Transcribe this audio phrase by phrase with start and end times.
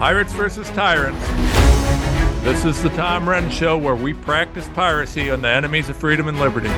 [0.00, 1.22] Pirates versus Tyrants.
[2.42, 6.26] This is the Tom Renz Show where we practice piracy on the enemies of freedom
[6.26, 6.68] and liberty.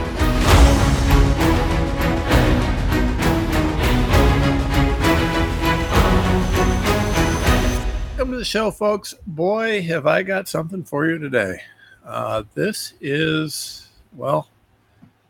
[8.16, 9.14] Welcome to the show, folks.
[9.24, 11.62] Boy, have I got something for you today.
[12.04, 14.48] Uh, this is, well,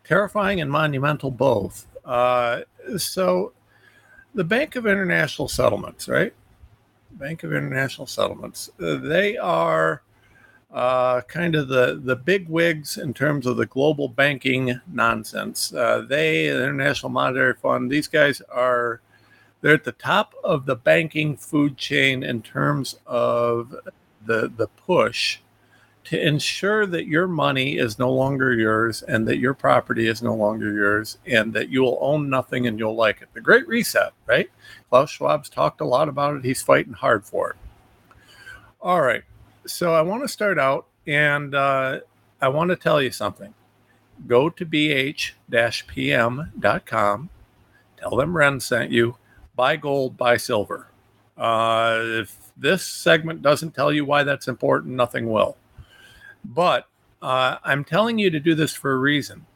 [0.02, 1.86] terrifying and monumental both.
[2.06, 2.62] Uh,
[2.96, 3.52] so,
[4.34, 6.32] the Bank of International Settlements, right?
[7.12, 10.02] Bank of International Settlements, uh, they are
[10.72, 15.72] uh, kind of the, the big wigs in terms of the global banking nonsense.
[15.72, 19.00] Uh, they, the International Monetary Fund, these guys are
[19.60, 23.74] they're at the top of the banking food chain in terms of
[24.26, 25.38] the the push
[26.04, 30.34] to ensure that your money is no longer yours and that your property is no
[30.34, 33.28] longer yours and that you'll own nothing and you'll like it.
[33.34, 34.50] The Great Reset, right?
[34.90, 36.44] Klaus Schwab's talked a lot about it.
[36.44, 37.56] He's fighting hard for it.
[38.80, 39.22] All right.
[39.64, 42.00] So I want to start out and uh,
[42.40, 43.54] I want to tell you something.
[44.26, 45.32] Go to bh
[45.86, 47.30] pm.com,
[47.96, 49.16] tell them Renz sent you,
[49.56, 50.88] buy gold, buy silver.
[51.36, 55.56] Uh, if this segment doesn't tell you why that's important, nothing will.
[56.44, 56.86] But
[57.20, 59.46] uh, I'm telling you to do this for a reason.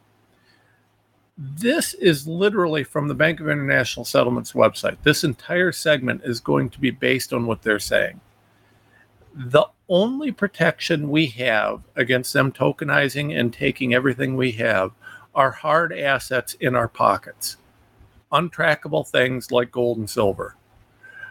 [1.37, 4.97] This is literally from the Bank of International Settlements website.
[5.03, 8.19] This entire segment is going to be based on what they're saying.
[9.35, 14.91] The only protection we have against them tokenizing and taking everything we have
[15.35, 17.57] are hard assets in our pockets,
[18.31, 20.55] untrackable things like gold and silver.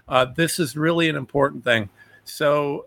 [0.08, 1.88] Uh, this is really an important thing.
[2.22, 2.86] So,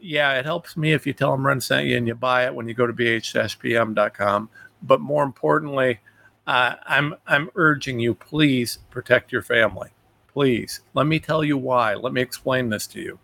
[0.00, 2.54] yeah, it helps me if you tell them Renz sent you and you buy it
[2.54, 4.48] when you go to bh-pm.com.
[4.82, 6.00] But more importantly,
[6.46, 9.90] uh, I'm I'm urging you, please protect your family.
[10.32, 11.94] Please, let me tell you why.
[11.94, 13.18] Let me explain this to you.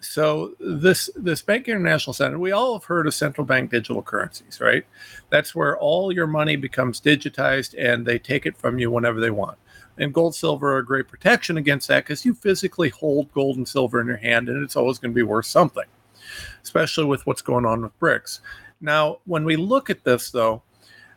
[0.00, 4.60] So this this Bank International Center, we all have heard of central bank digital currencies,
[4.60, 4.84] right?
[5.30, 9.30] That's where all your money becomes digitized and they take it from you whenever they
[9.30, 9.58] want.
[9.98, 14.00] And gold, silver are great protection against that because you physically hold gold and silver
[14.00, 15.84] in your hand and it's always going to be worth something,
[16.62, 18.40] especially with what's going on with BRICS.
[18.80, 20.62] Now, when we look at this, though,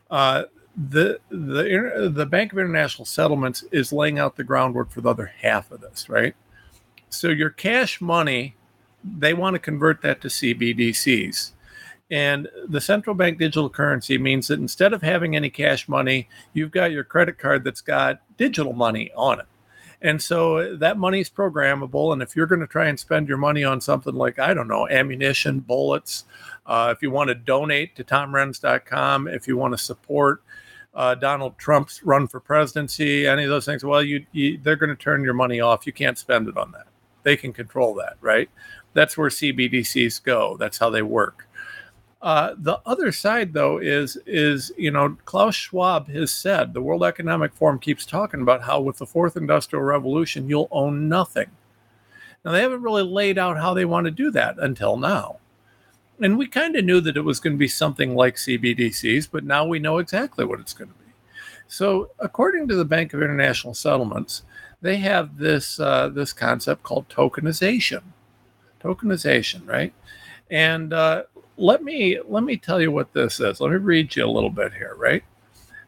[0.09, 0.43] uh,
[0.89, 5.25] the the the Bank of International Settlements is laying out the groundwork for the other
[5.25, 6.35] half of this, right?
[7.09, 8.55] So your cash money,
[9.03, 11.51] they want to convert that to CBDCs.
[12.11, 16.71] And the central bank digital currency means that instead of having any cash money, you've
[16.71, 19.45] got your credit card that's got digital money on it.
[20.01, 22.13] And so that money is programmable.
[22.13, 24.67] And if you're going to try and spend your money on something like, I don't
[24.67, 26.23] know, ammunition, bullets,
[26.65, 30.41] uh, if you want to donate to tomrenz.com, if you want to support
[30.93, 34.89] uh, Donald Trump's run for presidency, any of those things, well, you, you they're going
[34.89, 35.85] to turn your money off.
[35.85, 36.87] You can't spend it on that.
[37.23, 38.49] They can control that, right?
[38.93, 40.55] That's where CBDCs go.
[40.57, 41.48] That's how they work.
[42.21, 47.03] Uh, the other side, though, is is you know Klaus Schwab has said the World
[47.03, 51.49] Economic Forum keeps talking about how with the fourth industrial revolution you'll own nothing.
[52.43, 55.37] Now they haven't really laid out how they want to do that until now,
[56.19, 59.45] and we kind of knew that it was going to be something like CBDCs, but
[59.45, 61.13] now we know exactly what it's going to be.
[61.69, 64.43] So, according to the Bank of International Settlements,
[64.81, 68.01] they have this uh, this concept called tokenization.
[68.81, 69.93] Tokenization, right?
[70.49, 71.23] And uh,
[71.59, 73.59] let me let me tell you what this is.
[73.59, 75.23] Let me read you a little bit here, right?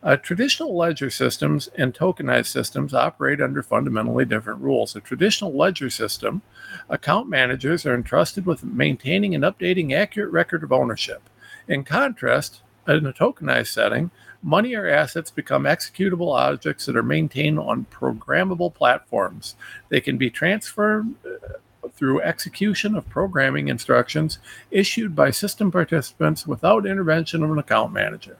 [0.04, 4.96] Uh, traditional ledger systems and tokenized systems operate under fundamentally different rules.
[4.96, 6.42] A traditional ledger system,
[6.90, 11.30] account managers are entrusted with maintaining and updating accurate record of ownership.
[11.68, 14.10] In contrast, in a tokenized setting,
[14.42, 19.56] money or assets become executable objects that are maintained on programmable platforms.
[19.90, 21.60] They can be transferred uh,
[21.94, 28.38] through execution of programming instructions issued by system participants without intervention of an account manager.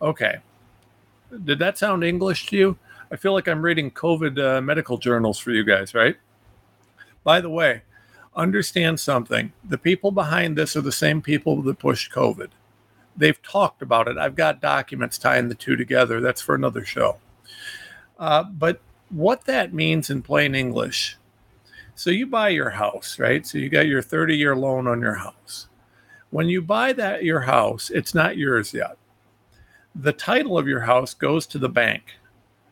[0.00, 0.38] Okay.
[1.44, 2.78] Did that sound English to you?
[3.10, 6.16] I feel like I'm reading COVID uh, medical journals for you guys, right?
[7.24, 7.82] By the way,
[8.34, 9.52] understand something.
[9.64, 12.48] The people behind this are the same people that pushed COVID.
[13.16, 14.16] They've talked about it.
[14.16, 16.20] I've got documents tying the two together.
[16.20, 17.18] That's for another show.
[18.18, 18.80] Uh, but
[19.10, 21.18] what that means in plain English
[21.94, 23.46] so you buy your house, right?
[23.46, 25.68] So you got your 30 year loan on your house.
[26.30, 28.96] When you buy that your house, it's not yours yet.
[29.94, 32.14] The title of your house goes to the bank,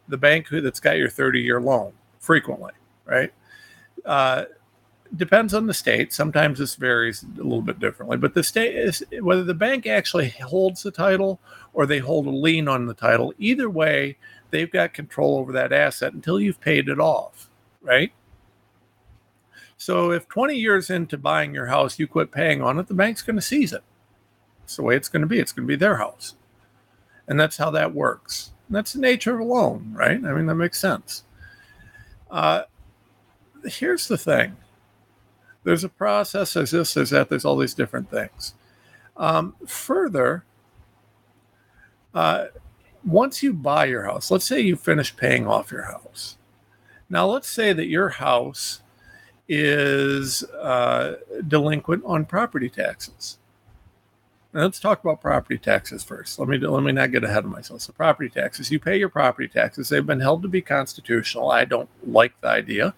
[0.09, 2.73] the bank that's got your 30 year loan frequently,
[3.05, 3.33] right?
[4.05, 4.45] Uh,
[5.17, 6.13] depends on the state.
[6.13, 10.31] Sometimes this varies a little bit differently, but the state is whether the bank actually
[10.31, 11.41] holds the title
[11.73, 13.35] or they hold a lien on the title.
[13.39, 14.17] Either way,
[14.51, 17.51] they've got control over that asset until you've paid it off,
[17.83, 18.13] right?
[19.81, 23.23] So if 20 years into buying your house, you quit paying on it, the bank's
[23.23, 23.83] going to seize it.
[24.63, 25.39] It's the way it's going to be.
[25.39, 26.35] It's going to be their house.
[27.27, 28.53] And that's how that works.
[28.69, 30.23] And that's the nature of a loan, right?
[30.23, 31.25] I mean, that makes sense.
[32.31, 32.65] Uh,
[33.65, 34.59] here's the thing
[35.65, 38.53] there's a process, there's this, there's that, there's all these different things.
[39.17, 40.45] Um, further,
[42.13, 42.49] uh,
[43.03, 46.37] once you buy your house, let's say you finish paying off your house.
[47.09, 48.83] Now, let's say that your house
[49.53, 51.17] is uh,
[51.49, 53.39] delinquent on property taxes.
[54.53, 56.39] Now, let's talk about property taxes first.
[56.39, 57.83] Let me let me not get ahead of myself.
[57.83, 58.71] So, property taxes.
[58.71, 59.89] You pay your property taxes.
[59.89, 61.51] They've been held to be constitutional.
[61.51, 62.95] I don't like the idea.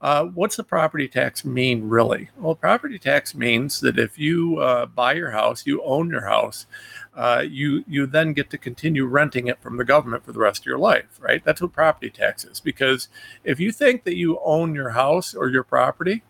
[0.00, 2.28] Uh, what's the property tax mean, really?
[2.36, 6.66] Well, property tax means that if you uh, buy your house, you own your house,
[7.14, 10.62] uh, you you then get to continue renting it from the government for the rest
[10.62, 11.42] of your life, right?
[11.44, 12.60] That's what property tax is.
[12.60, 13.08] Because
[13.44, 16.22] if you think that you own your house or your property,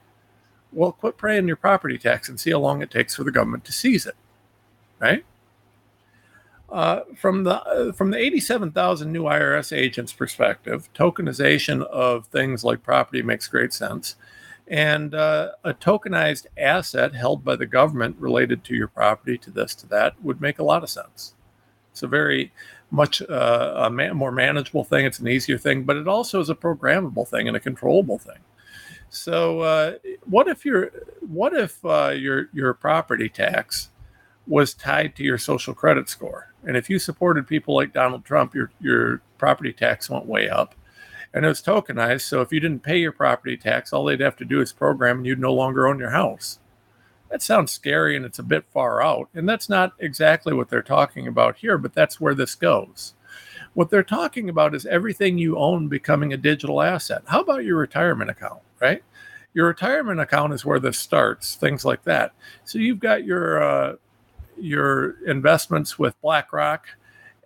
[0.72, 3.64] well, quit paying your property tax and see how long it takes for the government
[3.64, 4.16] to seize it,
[5.00, 5.24] right?
[6.74, 12.82] Uh, from the uh, from the 87,000 new IRS agents perspective, tokenization of things like
[12.82, 14.16] property makes great sense
[14.66, 19.74] and uh, a tokenized asset held by the government related to your property, to this,
[19.74, 21.34] to that, would make a lot of sense.
[21.92, 22.52] It's a very
[22.90, 25.04] much uh, a more manageable thing.
[25.04, 28.38] It's an easier thing, but it also is a programmable thing and a controllable thing.
[29.10, 29.94] So, uh,
[30.24, 30.90] what if your
[31.20, 33.90] what if uh, your your property tax
[34.46, 36.52] was tied to your social credit score?
[36.64, 40.74] And if you supported people like Donald Trump, your your property tax went way up
[41.34, 42.22] and it was tokenized.
[42.22, 45.18] So if you didn't pay your property tax, all they'd have to do is program
[45.18, 46.60] and you'd no longer own your house.
[47.30, 49.28] That sounds scary and it's a bit far out.
[49.34, 53.14] And that's not exactly what they're talking about here, but that's where this goes.
[53.74, 57.22] What they're talking about is everything you own becoming a digital asset.
[57.26, 59.02] How about your retirement account, right?
[59.52, 62.32] Your retirement account is where this starts, things like that.
[62.64, 63.96] So you've got your uh,
[64.58, 66.86] your investments with BlackRock,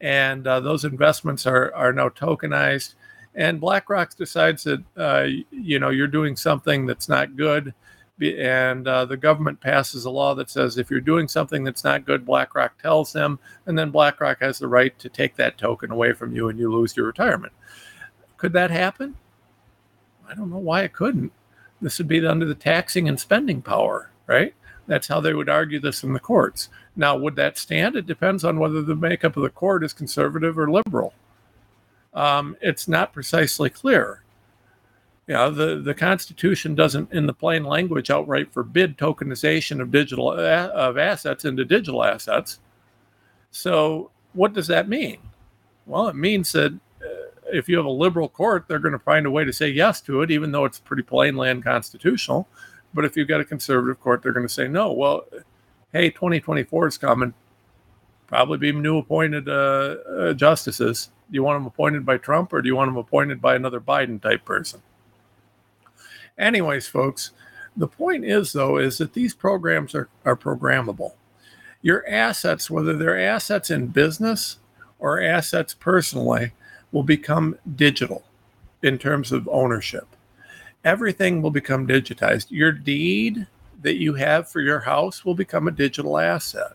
[0.00, 2.94] and uh, those investments are are now tokenized
[3.38, 7.72] and BlackRock decides that uh, you know you're doing something that's not good,
[8.20, 12.04] and uh, the government passes a law that says if you're doing something that's not
[12.04, 16.12] good, BlackRock tells them, and then BlackRock has the right to take that token away
[16.12, 17.52] from you, and you lose your retirement.
[18.36, 19.16] Could that happen?
[20.28, 21.32] I don't know why it couldn't.
[21.80, 24.52] This would be under the taxing and spending power, right?
[24.88, 26.68] That's how they would argue this in the courts.
[26.96, 27.94] Now, would that stand?
[27.94, 31.14] It depends on whether the makeup of the court is conservative or liberal
[32.14, 34.22] um, it's not precisely clear.
[35.28, 40.68] Know, the, the Constitution doesn't, in the plain language, outright forbid tokenization of digital a-
[40.68, 42.60] of assets into digital assets.
[43.50, 45.18] So, what does that mean?
[45.84, 47.06] Well, it means that uh,
[47.52, 50.00] if you have a liberal court, they're going to find a way to say yes
[50.02, 52.48] to it, even though it's pretty plainly unconstitutional.
[52.98, 54.90] But if you've got a conservative court, they're going to say no.
[54.90, 55.24] Well,
[55.92, 57.32] hey, 2024 is coming.
[58.26, 59.52] Probably be new appointed uh,
[60.10, 63.40] uh, justices do you want them appointed by Trump or do you want them appointed
[63.40, 64.82] by another Biden type person?
[66.36, 67.30] Anyways, folks,
[67.76, 71.12] the point is though is that these programs are, are programmable.
[71.82, 74.58] Your assets, whether they're assets in business
[74.98, 76.50] or assets personally,
[76.90, 78.24] will become digital
[78.82, 80.08] in terms of ownership.
[80.88, 82.46] Everything will become digitized.
[82.48, 83.46] Your deed
[83.82, 86.72] that you have for your house will become a digital asset,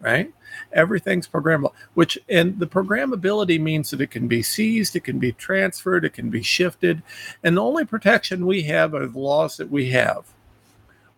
[0.00, 0.32] right?
[0.72, 5.32] Everything's programmable, which and the programmability means that it can be seized, it can be
[5.32, 7.02] transferred, it can be shifted.
[7.44, 10.24] And the only protection we have are the laws that we have.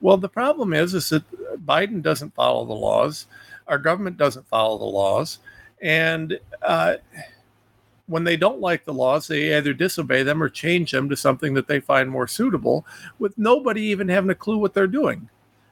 [0.00, 3.26] Well, the problem is, is that Biden doesn't follow the laws,
[3.68, 5.38] our government doesn't follow the laws,
[5.80, 6.96] and uh,
[8.06, 11.54] when they don't like the laws, they either disobey them or change them to something
[11.54, 12.86] that they find more suitable,
[13.18, 15.28] with nobody even having a clue what they're doing.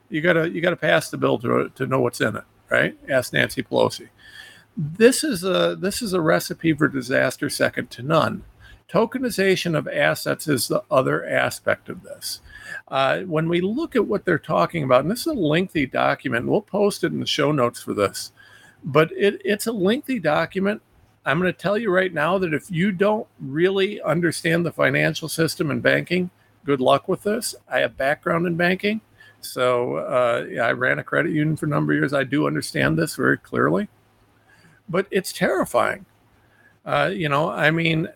[0.09, 2.97] You gotta you gotta pass the bill to to know what's in it right?
[3.09, 4.09] Ask Nancy Pelosi.
[4.77, 8.45] This is a this is a recipe for disaster second to none.
[8.91, 12.41] Tokenization of assets is the other aspect of this.
[12.89, 16.47] Uh, when we look at what they're talking about, and this is a lengthy document,
[16.47, 18.33] we'll post it in the show notes for this,
[18.85, 20.83] but it, it's a lengthy document.
[21.25, 25.29] I'm going to tell you right now that if you don't really understand the financial
[25.29, 26.31] system and banking,
[26.64, 27.55] good luck with this.
[27.69, 29.00] I have background in banking.
[29.41, 32.12] So uh, yeah, I ran a credit union for a number of years.
[32.12, 33.88] I do understand this very clearly,
[34.88, 36.07] but it's terrifying.
[36.85, 38.09] Uh, you know, I mean,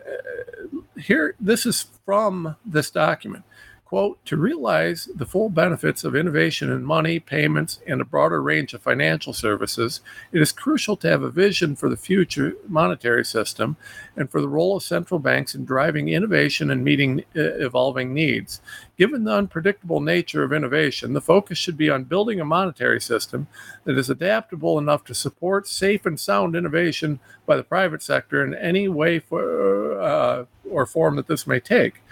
[0.00, 3.44] uh, here, this is from this document.
[3.88, 8.74] Quote, to realize the full benefits of innovation in money, payments, and a broader range
[8.74, 13.78] of financial services, it is crucial to have a vision for the future monetary system
[14.14, 18.60] and for the role of central banks in driving innovation and meeting uh, evolving needs.
[18.98, 23.46] Given the unpredictable nature of innovation, the focus should be on building a monetary system
[23.84, 28.54] that is adaptable enough to support safe and sound innovation by the private sector in
[28.54, 32.02] any way for, uh, or form that this may take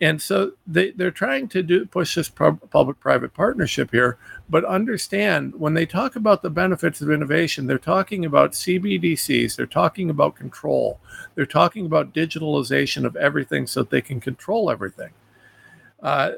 [0.00, 5.54] and so they, they're trying to do push this public private partnership here but understand
[5.54, 10.36] when they talk about the benefits of innovation they're talking about cbdcs they're talking about
[10.36, 11.00] control
[11.36, 15.10] they're talking about digitalization of everything so that they can control everything.
[16.02, 16.32] Uh,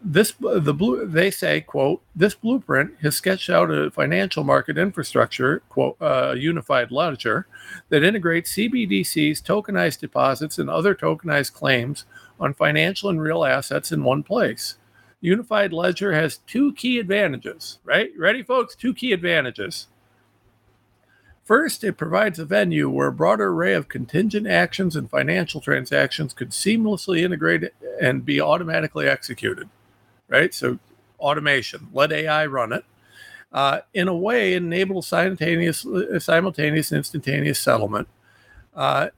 [0.00, 5.60] this the blue they say quote this blueprint has sketched out a financial market infrastructure
[5.68, 7.48] quote uh, unified ledger
[7.88, 12.04] that integrates cbdc's tokenized deposits and other tokenized claims
[12.40, 14.76] on financial and real assets in one place.
[15.20, 18.10] Unified ledger has two key advantages right?
[18.16, 18.76] Ready folks?
[18.76, 19.88] Two key advantages.
[21.44, 26.34] First, it provides a venue where a broader array of contingent actions and financial transactions
[26.34, 29.70] could seamlessly integrate and be automatically executed
[30.28, 30.54] right?
[30.54, 30.78] So
[31.18, 32.84] automation, let AI run it.
[33.50, 35.86] Uh, in a way, enable simultaneous,
[36.18, 38.08] simultaneous, instantaneous settlement.
[38.74, 39.08] Uh,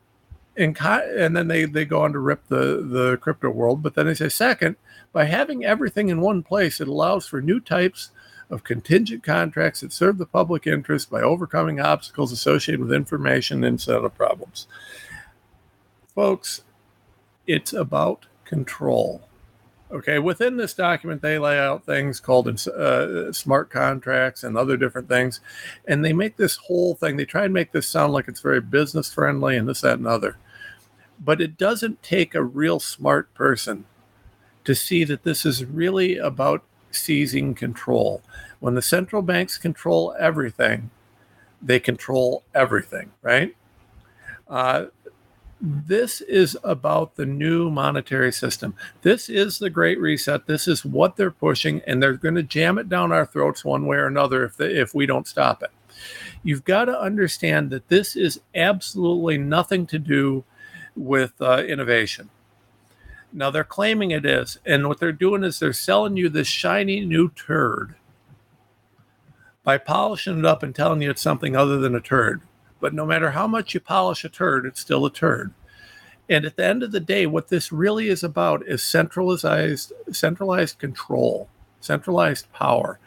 [0.57, 3.83] and, and then they, they go on to rip the, the crypto world.
[3.83, 4.77] But then they say, second,
[5.13, 8.11] by having everything in one place, it allows for new types
[8.51, 13.81] of contingent contracts that serve the public interest by overcoming obstacles associated with information and
[13.81, 14.67] setup problems.
[16.15, 16.63] Folks,
[17.47, 19.23] it's about control.
[19.93, 25.09] Okay, within this document, they lay out things called uh, smart contracts and other different
[25.09, 25.41] things.
[25.87, 28.61] And they make this whole thing, they try and make this sound like it's very
[28.61, 30.37] business friendly and this, that, and other.
[31.19, 33.87] But it doesn't take a real smart person
[34.65, 38.23] to see that this is really about seizing control.
[38.61, 40.91] When the central banks control everything,
[41.61, 43.57] they control everything, right?
[44.49, 44.87] Uh,
[45.61, 48.75] this is about the new monetary system.
[49.03, 50.47] This is the great reset.
[50.47, 53.87] This is what they're pushing, and they're going to jam it down our throats one
[53.87, 55.71] way or another if, they, if we don't stop it.
[56.43, 60.45] You've got to understand that this is absolutely nothing to do
[60.97, 62.31] with uh, innovation.
[63.33, 67.05] Now, they're claiming it is, and what they're doing is they're selling you this shiny
[67.05, 67.95] new turd
[69.63, 72.41] by polishing it up and telling you it's something other than a turd.
[72.81, 75.53] But no matter how much you polish a turd, it's still a turd.
[76.29, 80.79] And at the end of the day, what this really is about is centralized centralized
[80.79, 81.49] control,
[81.81, 82.99] centralized power.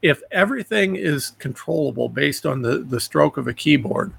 [0.00, 4.12] If everything is controllable based on the, the stroke of a keyboard,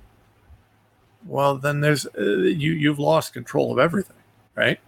[1.25, 4.18] well, then there's uh, you you've lost control of everything,
[4.56, 4.80] right?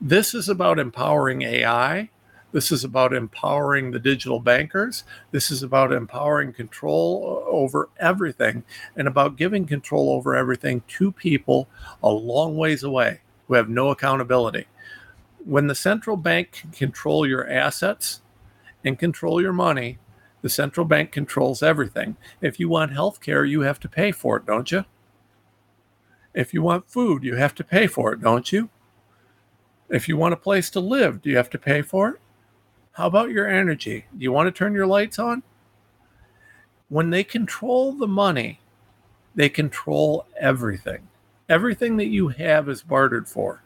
[0.00, 2.08] This is about empowering AI
[2.52, 5.04] this is about empowering the digital bankers.
[5.30, 8.64] This is about empowering control over everything
[8.96, 11.68] and about giving control over everything to people
[12.02, 14.66] a long ways away who have no accountability.
[15.44, 18.20] When the central bank can control your assets
[18.84, 19.98] and control your money,
[20.42, 22.16] the central bank controls everything.
[22.40, 24.84] If you want health care, you have to pay for it, don't you?
[26.34, 28.70] If you want food, you have to pay for it, don't you?
[29.88, 32.20] If you want a place to live, do you have to pay for it?
[32.92, 34.06] How about your energy?
[34.16, 35.42] Do you want to turn your lights on?
[36.88, 38.60] When they control the money,
[39.34, 41.08] they control everything.
[41.48, 43.62] Everything that you have is bartered for.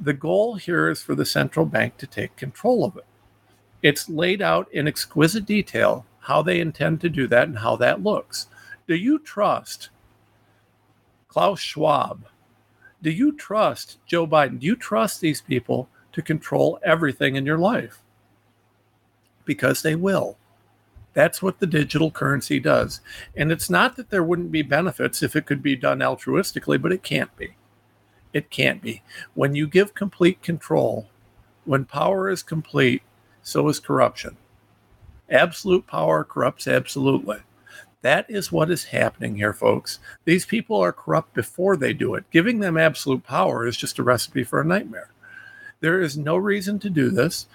[0.00, 3.04] The goal here is for the central bank to take control of it.
[3.82, 8.02] It's laid out in exquisite detail how they intend to do that and how that
[8.02, 8.48] looks.
[8.88, 9.90] Do you trust
[11.28, 12.26] Klaus Schwab?
[13.02, 14.58] Do you trust Joe Biden?
[14.60, 18.00] Do you trust these people to control everything in your life?
[19.44, 20.36] Because they will.
[21.12, 23.00] That's what the digital currency does.
[23.36, 26.92] And it's not that there wouldn't be benefits if it could be done altruistically, but
[26.92, 27.54] it can't be.
[28.32, 29.02] It can't be.
[29.34, 31.08] When you give complete control,
[31.64, 33.02] when power is complete,
[33.42, 34.36] so is corruption.
[35.30, 37.38] Absolute power corrupts absolutely.
[38.02, 39.98] That is what is happening here, folks.
[40.24, 42.30] These people are corrupt before they do it.
[42.30, 45.10] Giving them absolute power is just a recipe for a nightmare.
[45.80, 47.46] There is no reason to do this.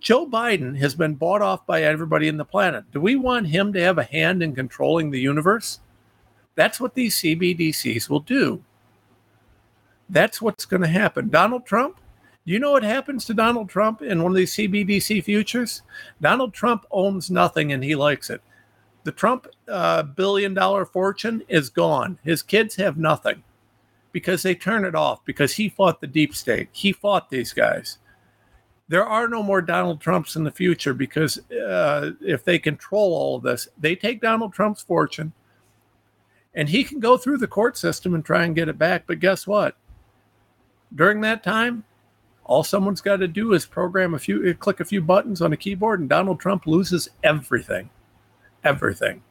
[0.00, 2.84] Joe Biden has been bought off by everybody in the planet.
[2.92, 5.80] Do we want him to have a hand in controlling the universe?
[6.56, 8.62] That's what these CBDCs will do.
[10.10, 11.28] That's what's going to happen.
[11.30, 11.98] Donald Trump,
[12.46, 15.82] Do you know what happens to Donald Trump in one of these CBDC futures?
[16.20, 18.42] Donald Trump owns nothing and he likes it.
[19.04, 22.18] The Trump uh, billion dollar fortune is gone.
[22.24, 23.42] His kids have nothing.
[24.12, 26.68] because they turn it off because he fought the deep state.
[26.72, 27.98] He fought these guys.
[28.90, 33.36] There are no more Donald Trumps in the future because uh, if they control all
[33.36, 35.32] of this, they take Donald Trump's fortune
[36.56, 39.04] and he can go through the court system and try and get it back.
[39.06, 39.76] But guess what?
[40.92, 41.84] During that time,
[42.42, 45.56] all someone's got to do is program a few, click a few buttons on a
[45.56, 47.88] keyboard, and Donald Trump loses everything.
[48.64, 49.22] Everything.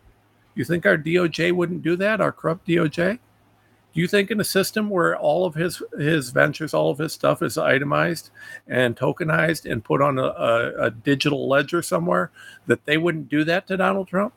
[0.55, 2.21] You think our DOJ wouldn't do that?
[2.21, 3.19] Our corrupt DOJ?
[3.93, 7.11] Do you think in a system where all of his his ventures, all of his
[7.11, 8.29] stuff is itemized
[8.67, 12.31] and tokenized and put on a, a, a digital ledger somewhere,
[12.67, 14.33] that they wouldn't do that to Donald Trump?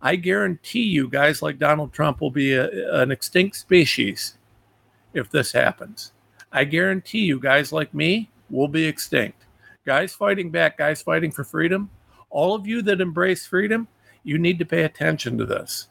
[0.00, 4.36] I guarantee you, guys like Donald Trump will be a, an extinct species
[5.14, 6.12] if this happens.
[6.50, 9.44] I guarantee you, guys like me will be extinct.
[9.84, 11.90] Guys fighting back, guys fighting for freedom,
[12.30, 13.86] all of you that embrace freedom,
[14.24, 15.88] you need to pay attention to this.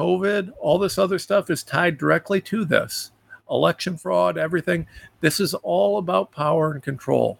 [0.00, 3.10] COVID, all this other stuff is tied directly to this.
[3.50, 4.86] Election fraud, everything.
[5.20, 7.38] This is all about power and control.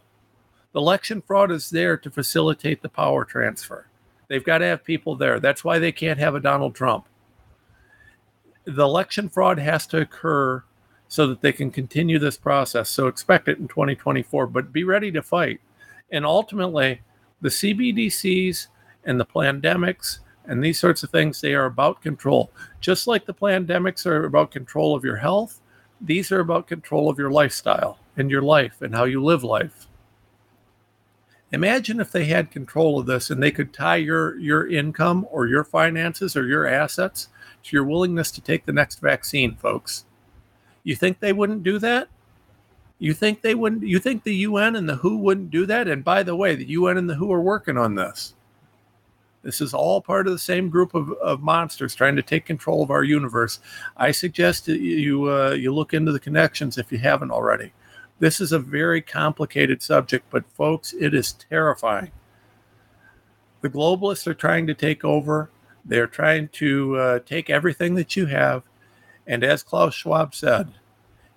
[0.74, 3.86] The election fraud is there to facilitate the power transfer.
[4.28, 5.40] They've got to have people there.
[5.40, 7.06] That's why they can't have a Donald Trump.
[8.66, 10.62] The election fraud has to occur
[11.08, 12.90] so that they can continue this process.
[12.90, 15.62] So expect it in 2024, but be ready to fight.
[16.12, 17.00] And ultimately,
[17.40, 18.66] the CBDCs
[19.02, 22.50] and the pandemics and these sorts of things, they are about control.
[22.80, 25.60] Just like the pandemics are about control of your health,
[26.00, 29.86] these are about control of your lifestyle and your life and how you live life.
[31.52, 35.46] Imagine if they had control of this and they could tie your, your income or
[35.46, 37.28] your finances or your assets
[37.64, 40.04] to your willingness to take the next vaccine, folks.
[40.84, 42.08] You think they wouldn't do that?
[42.98, 43.82] You think they wouldn't?
[43.82, 45.88] You think the UN and the WHO wouldn't do that?
[45.88, 48.34] And by the way, the UN and the WHO are working on this.
[49.42, 52.82] This is all part of the same group of, of monsters trying to take control
[52.82, 53.58] of our universe.
[53.96, 57.72] I suggest that you uh, you look into the connections if you haven't already.
[58.18, 62.10] This is a very complicated subject, but folks, it is terrifying.
[63.62, 65.50] The globalists are trying to take over.
[65.86, 68.62] They're trying to uh, take everything that you have,
[69.26, 70.68] and as Klaus Schwab said,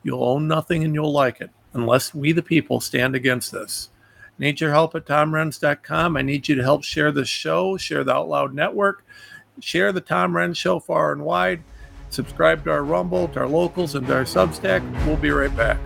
[0.03, 3.89] you'll own nothing and you'll like it unless we, the people, stand against this.
[4.39, 6.17] Need your help at tomrenz.com.
[6.17, 9.05] I need you to help share the show, share the Out Loud Network,
[9.59, 11.63] share the Tom Renz Show far and wide.
[12.09, 14.81] Subscribe to our Rumble, to our locals, and to our Substack.
[15.05, 15.79] We'll be right back.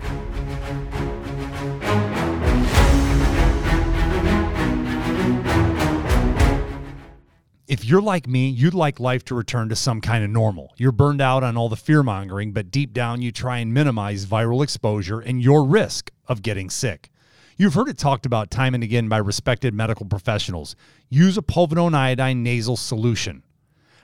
[7.68, 10.72] if you're like me, you'd like life to return to some kind of normal.
[10.78, 14.24] You're burned out on all the fear mongering, but deep down, you try and minimize
[14.24, 17.10] viral exposure and your risk of getting sick.
[17.60, 20.76] You've heard it talked about time and again by respected medical professionals.
[21.08, 23.42] Use a povidone iodine nasal solution.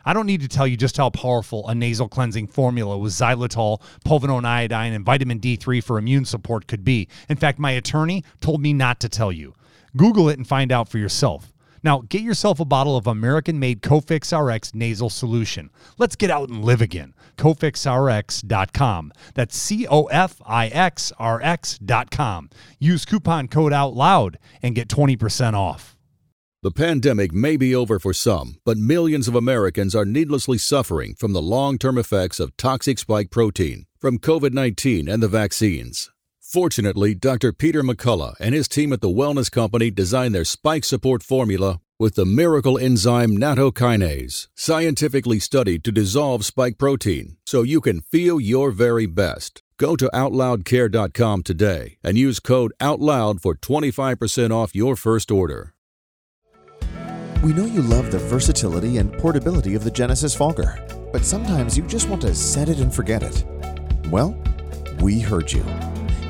[0.05, 3.81] I don't need to tell you just how powerful a nasal cleansing formula with xylitol,
[4.05, 7.07] povidone iodine, and vitamin D3 for immune support could be.
[7.29, 9.55] In fact, my attorney told me not to tell you.
[9.97, 11.54] Google it and find out for yourself.
[11.85, 15.69] Now, get yourself a bottle of American made Cofix RX nasal solution.
[15.99, 17.15] Let's get out and live again.
[17.37, 19.13] CofixRx.com.
[19.35, 22.49] That's C O F I X R X.com.
[22.79, 25.95] Use coupon code OUT LOUD and get 20% off.
[26.63, 31.35] The pandemic may be over for some, but millions of Americans are needlessly suffering from
[31.35, 36.11] the long term effects of toxic spike protein from COVID 19 and the vaccines.
[36.55, 37.53] Fortunately, Dr.
[37.53, 42.15] Peter McCullough and his team at the Wellness Company designed their spike support formula with
[42.15, 48.71] the miracle enzyme nattokinase, scientifically studied to dissolve spike protein so you can feel your
[48.71, 49.65] very best.
[49.81, 55.75] Go to OutLoudCare.com today and use code OUTLOUD for 25% off your first order.
[57.43, 60.79] We know you love the versatility and portability of the Genesis Fogger,
[61.13, 63.45] but sometimes you just want to set it and forget it.
[64.09, 64.41] Well,
[65.01, 65.65] we heard you.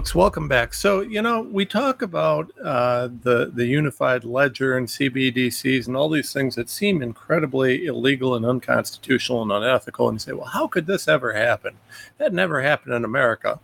[0.00, 0.72] Folks, welcome back.
[0.72, 6.08] So, you know, we talk about uh, the the unified ledger and CBDCs and all
[6.08, 10.08] these things that seem incredibly illegal and unconstitutional and unethical.
[10.08, 11.76] And you say, well, how could this ever happen?
[12.16, 13.60] That never happened in America.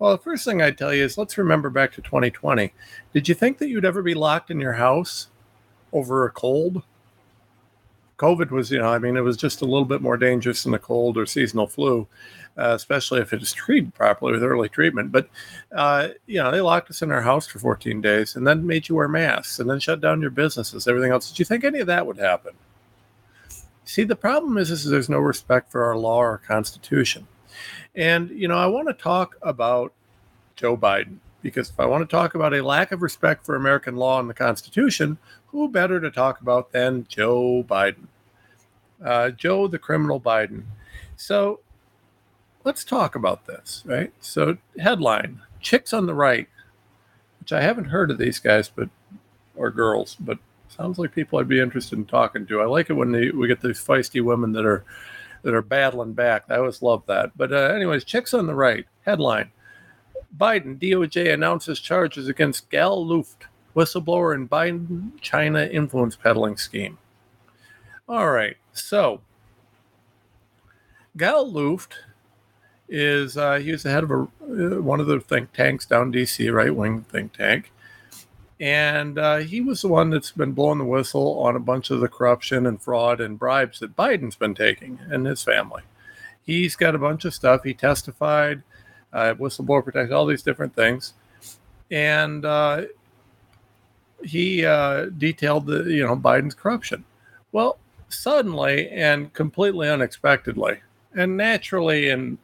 [0.00, 2.72] Well, the first thing I'd tell you is let's remember back to 2020.
[3.14, 5.28] Did you think that you'd ever be locked in your house
[5.92, 6.82] over a cold?
[8.20, 10.74] COVID was, you know, I mean, it was just a little bit more dangerous than
[10.74, 12.06] a cold or seasonal flu,
[12.58, 15.10] uh, especially if it is treated properly with early treatment.
[15.10, 15.30] But,
[15.72, 18.88] uh, you know, they locked us in our house for 14 days and then made
[18.88, 21.30] you wear masks and then shut down your businesses, everything else.
[21.30, 22.52] Did you think any of that would happen?
[23.86, 27.26] See, the problem is, is there's no respect for our law or our constitution.
[27.94, 29.94] And, you know, I want to talk about
[30.56, 33.96] Joe Biden because if I want to talk about a lack of respect for American
[33.96, 38.06] law and the Constitution, who better to talk about than Joe Biden?
[39.04, 40.62] Uh, Joe, the criminal Biden.
[41.16, 41.60] So
[42.64, 44.12] let's talk about this, right?
[44.20, 46.48] So, headline Chicks on the Right,
[47.38, 48.88] which I haven't heard of these guys, but
[49.56, 52.60] or girls, but sounds like people I'd be interested in talking to.
[52.60, 54.84] I like it when they, we get these feisty women that are
[55.42, 56.44] that are battling back.
[56.50, 57.30] I always love that.
[57.36, 59.50] But, uh, anyways, Chicks on the Right, headline
[60.36, 66.98] Biden, DOJ announces charges against Gal Luft, whistleblower in Biden China influence peddling scheme.
[68.08, 69.20] All right, so
[71.16, 71.94] Gal Luft
[72.88, 76.12] is uh, he was the head of a, uh, one of the think tanks down
[76.12, 77.72] DC, right wing think tank,
[78.60, 82.00] and uh, he was the one that's been blowing the whistle on a bunch of
[82.00, 85.82] the corruption and fraud and bribes that Biden's been taking and his family.
[86.42, 87.62] He's got a bunch of stuff.
[87.62, 88.62] He testified
[89.12, 91.14] uh, whistleblower protection, all these different things.
[91.90, 92.82] And uh,
[94.22, 97.04] he uh, detailed the you know Biden's corruption.
[97.52, 97.78] Well,
[98.10, 100.80] suddenly and completely unexpectedly,
[101.14, 102.38] and naturally, and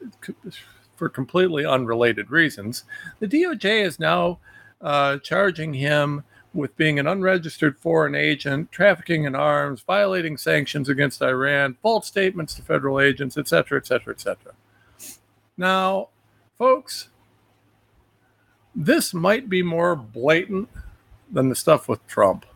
[0.96, 2.84] for completely unrelated reasons,
[3.20, 4.38] the DOJ is now
[4.80, 6.24] uh, charging him
[6.54, 12.54] with being an unregistered foreign agent, trafficking in arms, violating sanctions against Iran, false statements
[12.54, 14.52] to federal agents, etc., etc., etc.
[15.56, 16.08] Now,
[16.56, 17.08] folks,
[18.74, 20.68] this might be more blatant
[21.30, 22.46] than the stuff with Trump.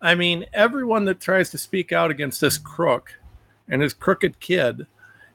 [0.00, 3.14] I mean, everyone that tries to speak out against this crook
[3.68, 4.86] and his crooked kid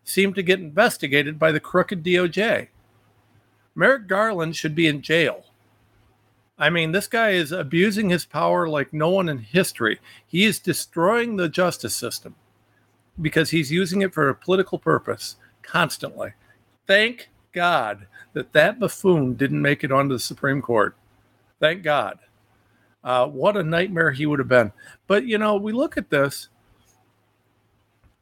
[0.04, 2.68] seem to get investigated by the crooked DOJ.
[3.76, 5.46] Merrick Garland should be in jail.
[6.58, 10.00] I mean, this guy is abusing his power like no one in history.
[10.26, 12.36] He is destroying the justice system
[13.22, 16.34] because he's using it for a political purpose constantly.
[16.88, 20.96] Thank God that that buffoon didn't make it onto the Supreme Court.
[21.60, 22.20] Thank God.
[23.06, 24.72] Uh, what a nightmare he would have been.
[25.06, 26.50] But you know, we look at this,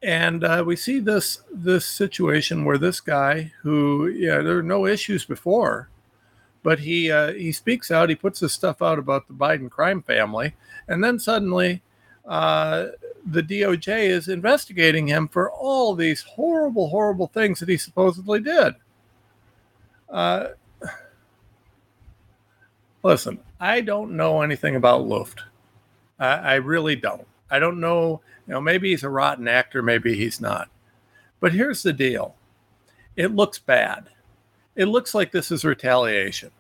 [0.03, 4.85] and uh, we see this this situation where this guy, who yeah, there are no
[4.85, 5.89] issues before,
[6.63, 8.09] but he uh, he speaks out.
[8.09, 10.53] He puts this stuff out about the Biden crime family,
[10.87, 11.81] and then suddenly.
[12.25, 12.87] Uh,
[13.25, 18.75] the DOJ is investigating him for all these horrible, horrible things that he supposedly did.
[23.03, 25.41] Listen, I don't know anything about Luft.
[26.17, 27.27] I, I really don't.
[27.51, 28.21] I don't know.
[28.47, 30.69] You know, maybe he's a rotten actor, maybe he's not.
[31.39, 32.35] But here's the deal
[33.15, 34.09] it looks bad.
[34.75, 36.51] It looks like this is retaliation.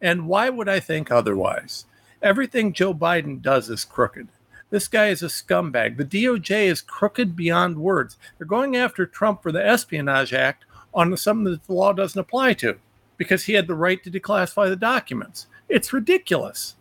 [0.00, 1.86] And why would I think otherwise?
[2.22, 4.28] Everything Joe Biden does is crooked.
[4.70, 5.96] This guy is a scumbag.
[5.96, 8.16] The DOJ is crooked beyond words.
[8.36, 12.54] They're going after Trump for the Espionage Act on something that the law doesn't apply
[12.54, 12.78] to
[13.16, 15.46] because he had the right to declassify the documents.
[15.68, 16.76] It's ridiculous.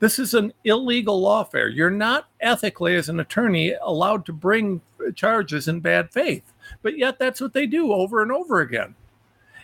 [0.00, 1.74] This is an illegal lawfare.
[1.74, 4.80] You're not ethically, as an attorney, allowed to bring
[5.14, 6.52] charges in bad faith,
[6.82, 8.94] but yet that's what they do over and over again.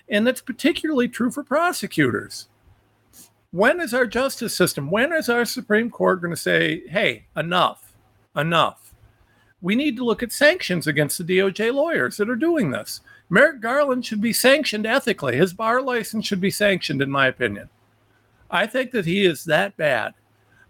[0.09, 2.49] And that's particularly true for prosecutors.
[3.53, 7.95] When is our justice system, when is our Supreme Court going to say, hey, enough,
[8.37, 8.93] enough?
[9.63, 13.01] We need to look at sanctions against the DOJ lawyers that are doing this.
[13.31, 15.37] Merrick Garland should be sanctioned ethically.
[15.37, 17.71] His bar license should be sanctioned, in my opinion.
[18.55, 20.15] I think that he is that bad.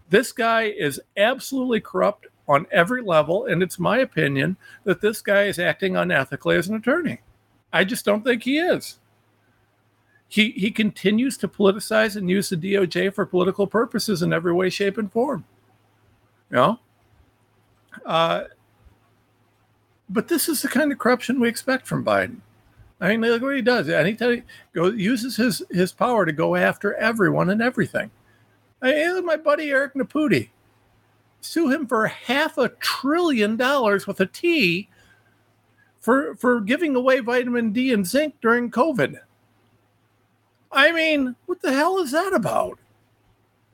[0.09, 5.43] This guy is absolutely corrupt on every level, and it's my opinion that this guy
[5.43, 7.21] is acting unethically as an attorney.
[7.71, 8.97] I just don't think he is.
[10.27, 14.71] He he continues to politicize and use the DOJ for political purposes in every way,
[14.71, 15.45] shape, and form.
[16.49, 16.79] You know?
[18.03, 18.45] Uh,
[20.09, 22.37] but this is the kind of corruption we expect from Biden.
[23.01, 23.89] I mean, look what he does.
[23.89, 28.09] Anytime he go, uses his, his power to go after everyone and everything.
[28.81, 30.49] I mean, my buddy Eric Nepute.
[31.41, 34.89] Sue him for half a trillion dollars with a T
[35.99, 39.19] for, for giving away vitamin D and zinc during COVID.
[40.71, 42.79] I mean, what the hell is that about?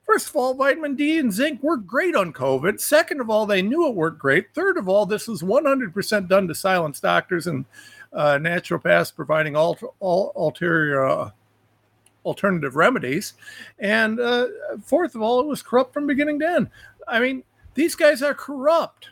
[0.05, 2.81] First of all, vitamin D and zinc work great on COVID.
[2.81, 4.53] Second of all, they knew it worked great.
[4.53, 7.65] Third of all, this was 100% done to silence doctors and
[8.13, 11.31] uh, naturopaths providing all, all ulterior uh,
[12.25, 13.33] alternative remedies,
[13.79, 14.47] and uh,
[14.83, 16.69] fourth of all, it was corrupt from beginning to end.
[17.07, 17.43] I mean,
[17.73, 19.09] these guys are corrupt,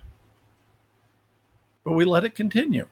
[1.83, 2.87] but we let it continue.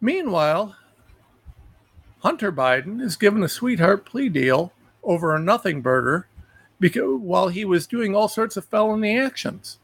[0.00, 0.76] Meanwhile,
[2.20, 6.26] Hunter Biden is given a sweetheart plea deal over a nothing burger
[6.80, 9.78] because while he was doing all sorts of felony actions.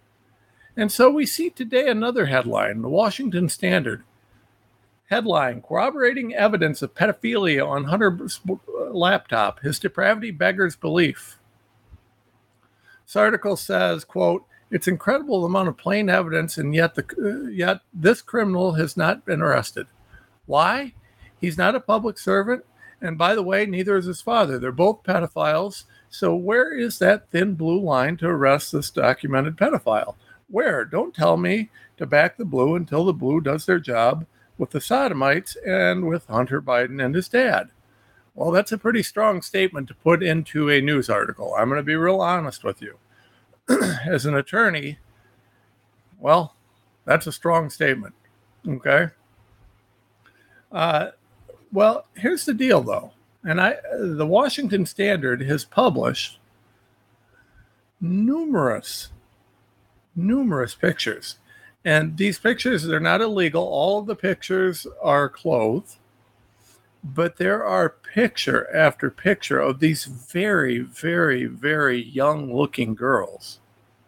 [0.76, 4.04] And so we see today another headline, the Washington Standard.
[5.10, 8.40] Headline Corroborating evidence of pedophilia on Hunter's
[8.90, 9.60] laptop.
[9.60, 11.38] His depravity beggars belief.
[13.04, 17.50] This article says, quote, it's incredible the amount of plain evidence, and yet the uh,
[17.50, 19.86] yet this criminal has not been arrested.
[20.46, 20.94] Why?
[21.38, 22.64] He's not a public servant,
[23.02, 24.58] and by the way, neither is his father.
[24.58, 25.84] They're both pedophiles.
[26.08, 30.14] So where is that thin blue line to arrest this documented pedophile?
[30.52, 30.84] Where?
[30.84, 34.26] Don't tell me to back the blue until the blue does their job
[34.58, 37.70] with the sodomites and with Hunter Biden and his dad.
[38.34, 41.54] Well, that's a pretty strong statement to put into a news article.
[41.56, 42.98] I'm going to be real honest with you.
[44.06, 44.98] As an attorney,
[46.20, 46.54] well,
[47.06, 48.14] that's a strong statement.
[48.68, 49.08] Okay.
[50.70, 51.08] Uh,
[51.72, 53.12] well, here's the deal, though,
[53.42, 56.38] and I, the Washington Standard has published
[58.00, 59.10] numerous,
[60.14, 61.38] numerous pictures,
[61.84, 63.64] and these pictures they're not illegal.
[63.64, 65.96] All of the pictures are clothed,
[67.02, 73.58] but there are picture after picture of these very, very, very young-looking girls,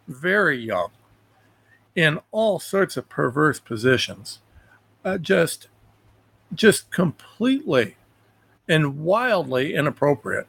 [0.07, 0.91] very young,
[1.95, 4.39] in all sorts of perverse positions,
[5.03, 5.67] uh, just
[6.53, 7.97] just completely
[8.67, 10.47] and wildly inappropriate,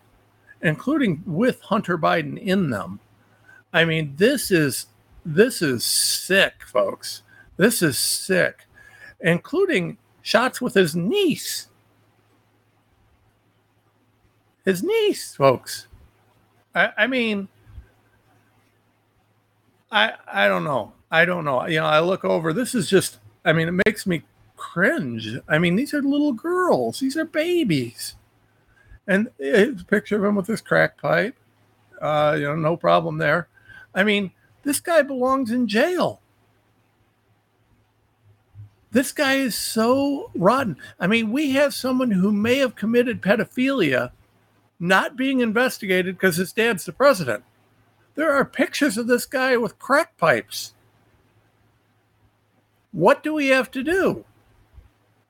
[0.62, 3.00] including with Hunter Biden in them.
[3.72, 4.86] I mean, this is
[5.26, 7.22] this is sick, folks.
[7.56, 8.66] This is sick,
[9.20, 11.68] including shots with his niece.
[14.64, 15.88] His niece, folks.
[16.74, 17.48] I, I mean,
[19.90, 20.92] I I don't know.
[21.10, 21.66] I don't know.
[21.66, 22.52] You know, I look over.
[22.52, 23.18] This is just.
[23.44, 24.22] I mean, it makes me
[24.56, 25.36] cringe.
[25.48, 27.00] I mean, these are little girls.
[27.00, 28.14] These are babies.
[29.06, 31.36] And it's a picture of him with his crack pipe.
[32.00, 33.48] Uh, you know, no problem there.
[33.94, 34.32] I mean,
[34.66, 36.20] this guy belongs in jail.
[38.90, 40.76] This guy is so rotten.
[40.98, 44.10] I mean, we have someone who may have committed pedophilia
[44.80, 47.44] not being investigated because his dad's the president.
[48.16, 50.74] There are pictures of this guy with crack pipes.
[52.90, 54.24] What do we have to do?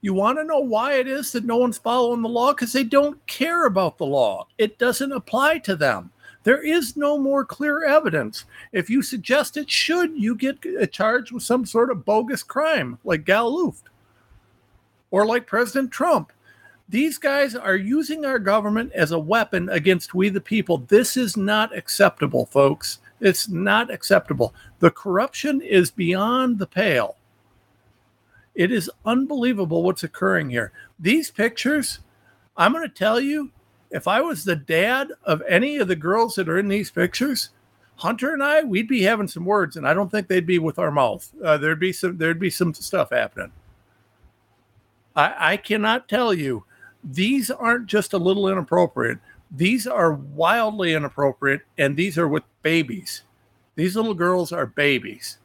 [0.00, 2.54] You want to know why it is that no one's following the law?
[2.54, 4.46] Because they don't care about the law.
[4.56, 6.12] It doesn't apply to them.
[6.46, 8.44] There is no more clear evidence.
[8.70, 13.24] If you suggest it should, you get charged with some sort of bogus crime like
[13.24, 13.88] Gal Luft
[15.10, 16.30] or like President Trump.
[16.88, 20.78] These guys are using our government as a weapon against we the people.
[20.86, 23.00] This is not acceptable, folks.
[23.20, 24.54] It's not acceptable.
[24.78, 27.16] The corruption is beyond the pale.
[28.54, 30.70] It is unbelievable what's occurring here.
[31.00, 31.98] These pictures,
[32.56, 33.50] I'm going to tell you,
[33.96, 37.50] if I was the dad of any of the girls that are in these pictures,
[37.96, 40.78] Hunter and I, we'd be having some words, and I don't think they'd be with
[40.78, 41.30] our mouth.
[41.42, 43.52] Uh, there'd be some, there'd be some stuff happening.
[45.14, 46.64] I, I cannot tell you,
[47.02, 49.18] these aren't just a little inappropriate.
[49.50, 53.22] These are wildly inappropriate, and these are with babies.
[53.76, 55.38] These little girls are babies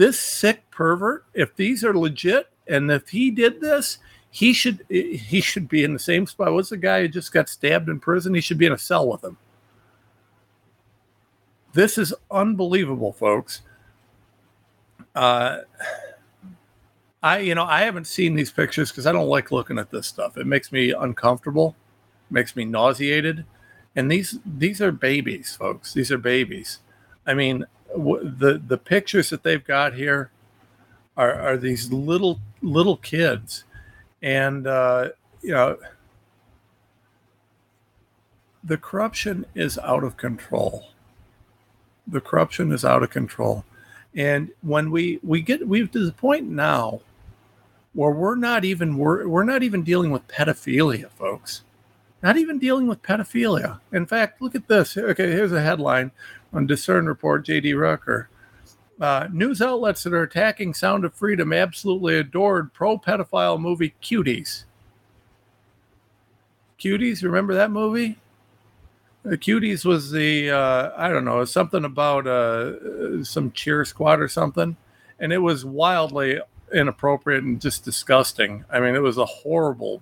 [0.00, 3.98] this sick pervert, if these are legit and if he did this,
[4.30, 6.52] he should he should be in the same spot.
[6.52, 8.34] What's the guy who just got stabbed in prison?
[8.34, 9.36] He should be in a cell with him.
[11.72, 13.62] This is unbelievable, folks.
[15.14, 15.58] Uh,
[17.22, 20.06] I you know I haven't seen these pictures because I don't like looking at this
[20.06, 20.36] stuff.
[20.38, 21.74] It makes me uncomfortable,
[22.30, 23.44] makes me nauseated,
[23.96, 25.92] and these these are babies, folks.
[25.92, 26.78] These are babies.
[27.26, 30.30] I mean, the the pictures that they've got here
[31.16, 33.64] are, are these little little kids,
[34.22, 35.10] and uh,
[35.42, 35.78] you know
[38.64, 40.88] the corruption is out of control.
[42.06, 43.64] The corruption is out of control,
[44.14, 47.00] and when we we get we've to the point now
[47.92, 51.62] where we're not even we're, we're not even dealing with pedophilia, folks.
[52.22, 53.80] Not even dealing with pedophilia.
[53.92, 54.96] In fact, look at this.
[54.96, 56.10] Okay, here's a headline
[56.52, 57.72] on Discern Report, J.D.
[57.72, 58.28] Rucker.
[59.00, 64.64] Uh, news outlets that are attacking Sound of Freedom absolutely adored pro pedophile movie Cuties.
[66.78, 68.18] Cuties, remember that movie?
[69.22, 74.28] The Cuties was the, uh, I don't know, something about uh, some cheer squad or
[74.28, 74.76] something.
[75.20, 76.40] and it was wildly
[76.72, 78.64] inappropriate and just disgusting.
[78.70, 80.00] I mean, it was a horrible.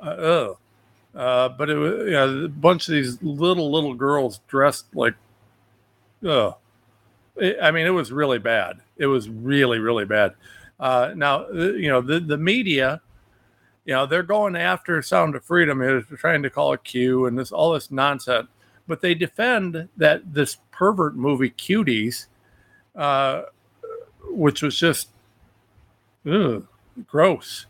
[0.00, 0.56] Uh, ugh.
[1.14, 5.14] Uh, but it was yeah, a bunch of these little little girls dressed like,
[6.26, 6.56] ugh.
[7.40, 8.80] I mean, it was really bad.
[8.96, 10.34] It was really really bad.
[10.78, 13.00] Uh, now you know the the media,
[13.84, 15.78] you know they're going after Sound of Freedom.
[15.78, 18.48] They're trying to call it Q and this all this nonsense,
[18.86, 22.26] but they defend that this pervert movie Cuties,
[22.96, 23.42] uh,
[24.28, 25.08] which was just,
[26.26, 26.66] ugh,
[27.06, 27.66] gross.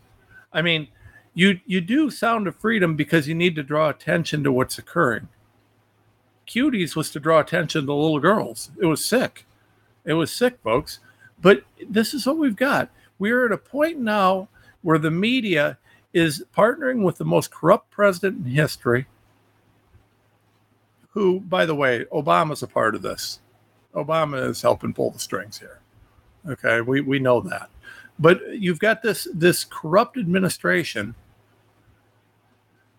[0.51, 0.87] I mean
[1.33, 5.27] you you do sound of freedom because you need to draw attention to what's occurring
[6.47, 9.45] cuties was to draw attention to little girls it was sick
[10.05, 10.99] it was sick folks.
[11.41, 12.89] But this is what we've got.
[13.19, 14.47] We're at a point now
[14.81, 15.77] where the media
[16.13, 19.07] is partnering with the most corrupt president in history
[21.09, 23.39] who by the way obama's a part of this.
[23.93, 25.79] Obama is helping pull the strings here.
[26.47, 27.69] Okay we, we know that.
[28.19, 31.15] But you've got this this corrupt administration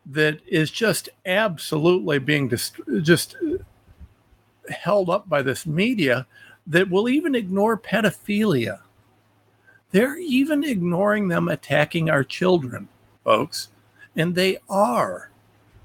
[0.06, 3.36] that is just absolutely being dist- just
[4.68, 6.26] held up by this media
[6.66, 8.80] that will even ignore pedophilia.
[9.90, 12.88] They're even ignoring them attacking our children,
[13.22, 13.68] folks.
[14.16, 15.30] And they are.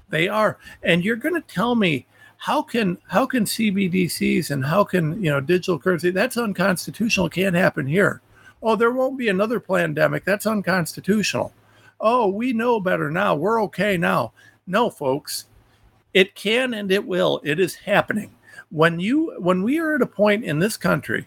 [0.08, 0.58] They are.
[0.82, 2.06] And you're going to tell me
[2.38, 7.54] how can how can CBDCs and how can, you know, digital currency that's unconstitutional, can't
[7.54, 8.22] happen here.
[8.62, 10.24] Oh, there won't be another pandemic.
[10.24, 11.52] That's unconstitutional
[12.00, 13.34] oh, we know better now.
[13.34, 14.32] We're okay now.
[14.66, 15.46] No, folks,
[16.14, 17.40] it can and it will.
[17.44, 18.34] It is happening.
[18.70, 21.26] When you when we are at a point in this country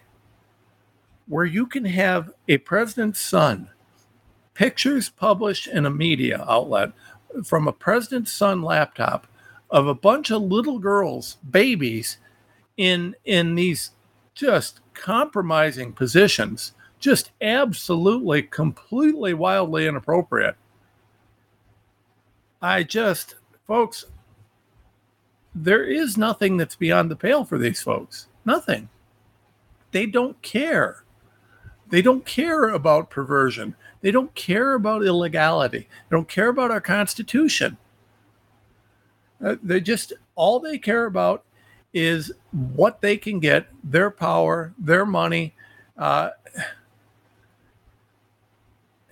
[1.26, 3.70] where you can have a president's son
[4.54, 6.92] pictures published in a media outlet
[7.44, 9.26] from a president's son laptop
[9.70, 12.18] of a bunch of little girls, babies
[12.76, 13.90] in in these
[14.34, 20.56] just compromising positions, just absolutely completely wildly inappropriate.
[22.62, 23.34] I just,
[23.66, 24.06] folks,
[25.54, 28.26] there is nothing that's beyond the pale for these folks.
[28.44, 28.88] Nothing.
[29.92, 31.04] They don't care.
[31.90, 33.76] They don't care about perversion.
[34.00, 35.78] They don't care about illegality.
[35.78, 37.76] They don't care about our Constitution.
[39.42, 41.44] Uh, they just, all they care about
[41.92, 45.54] is what they can get, their power, their money.
[45.96, 46.30] Uh,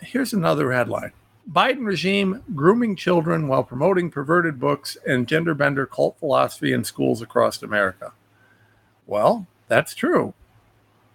[0.00, 1.12] here's another headline
[1.50, 7.20] Biden regime grooming children while promoting perverted books and gender bender cult philosophy in schools
[7.20, 8.12] across America.
[9.06, 10.34] Well, that's true.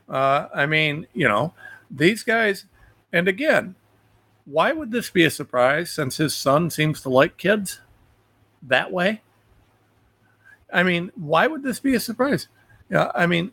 [0.10, 1.54] Uh, I mean, you know,
[1.90, 2.66] these guys,
[3.14, 3.76] and again,
[4.46, 7.82] why would this be a surprise since his son seems to like kids
[8.62, 9.22] that way?
[10.72, 12.48] I mean, why would this be a surprise?
[12.90, 13.52] Yeah, I mean,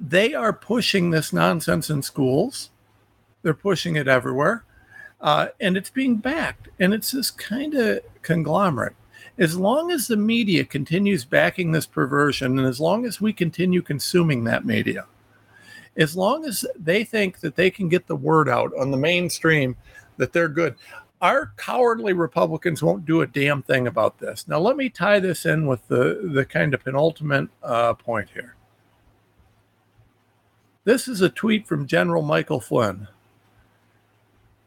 [0.00, 2.70] they are pushing this nonsense in schools.
[3.42, 4.64] They're pushing it everywhere
[5.20, 6.68] uh, and it's being backed.
[6.78, 8.94] And it's this kind of conglomerate.
[9.36, 13.82] As long as the media continues backing this perversion, and as long as we continue
[13.82, 15.06] consuming that media,
[15.96, 19.76] as long as they think that they can get the word out on the mainstream
[20.16, 20.76] that they're good,
[21.20, 24.46] our cowardly Republicans won't do a damn thing about this.
[24.46, 28.54] Now, let me tie this in with the, the kind of penultimate uh, point here.
[30.84, 33.08] This is a tweet from General Michael Flynn.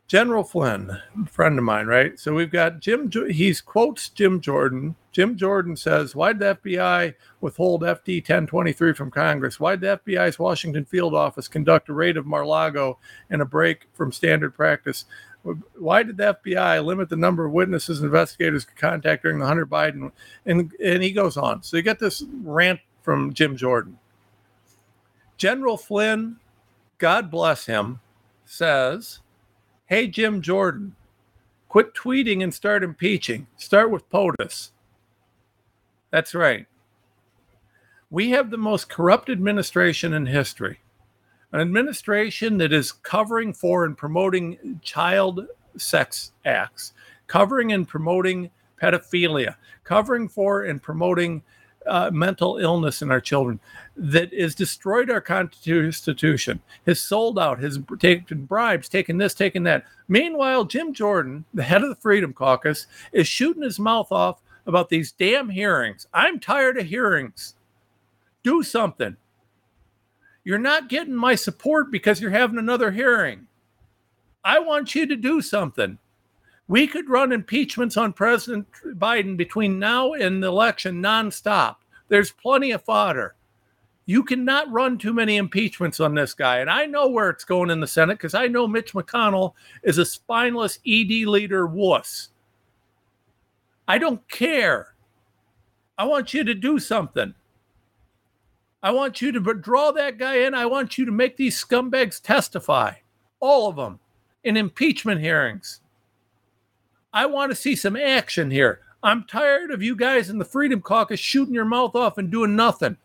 [0.08, 0.98] General Flynn,
[1.30, 2.18] friend of mine, right?
[2.18, 4.96] So we've got Jim, he quotes Jim Jordan.
[5.12, 9.60] Jim Jordan says, Why'd the FBI withhold FD 1023 from Congress?
[9.60, 13.88] Why'd the FBI's Washington field office conduct a raid of Mar Lago and a break
[13.94, 15.04] from standard practice?
[15.78, 19.66] Why did the FBI limit the number of witnesses investigators could contact during the Hunter
[19.66, 20.12] Biden?
[20.46, 21.64] And, and he goes on.
[21.64, 24.00] So you get this rant from Jim Jordan.
[25.36, 26.38] General Flynn,
[26.98, 28.00] God bless him,
[28.46, 29.20] says,
[29.88, 30.98] Hey, Jim Jordan,
[31.70, 33.48] quit tweeting and start impeaching.
[33.56, 34.72] Start with POTUS.
[36.12, 36.66] That's right.
[38.10, 40.80] We have the most corrupt administration in history.
[41.54, 45.48] An administration that is covering for and promoting child
[45.78, 46.92] sex acts,
[47.28, 48.50] covering and promoting
[48.82, 51.42] pedophilia, covering for and promoting
[51.88, 53.60] uh, mental illness in our children
[53.96, 59.86] that has destroyed our constitution, has sold out, has taken bribes, taken this, taken that.
[60.08, 64.90] Meanwhile, Jim Jordan, the head of the Freedom Caucus, is shooting his mouth off about
[64.90, 66.08] these damn hearings.
[66.14, 67.56] I'm tired of hearings.
[68.44, 69.18] Do something.
[70.44, 73.48] You're not getting my support because you're having another hearing.
[74.44, 75.98] I want you to do something.
[76.68, 81.78] We could run impeachments on President Biden between now and the election nonstop.
[82.10, 83.36] There's plenty of fodder.
[84.06, 86.60] You cannot run too many impeachments on this guy.
[86.60, 89.54] And I know where it's going in the Senate because I know Mitch McConnell
[89.84, 92.30] is a spineless ED leader wuss.
[93.88, 94.94] I don't care.
[95.98, 97.34] I want you to do something.
[98.84, 100.54] I want you to draw that guy in.
[100.54, 102.94] I want you to make these scumbags testify,
[103.40, 104.00] all of them,
[104.44, 105.82] in impeachment hearings.
[107.18, 108.80] I want to see some action here.
[109.02, 112.56] I'm tired of you guys in the Freedom Caucus shooting your mouth off and doing
[112.56, 112.98] nothing.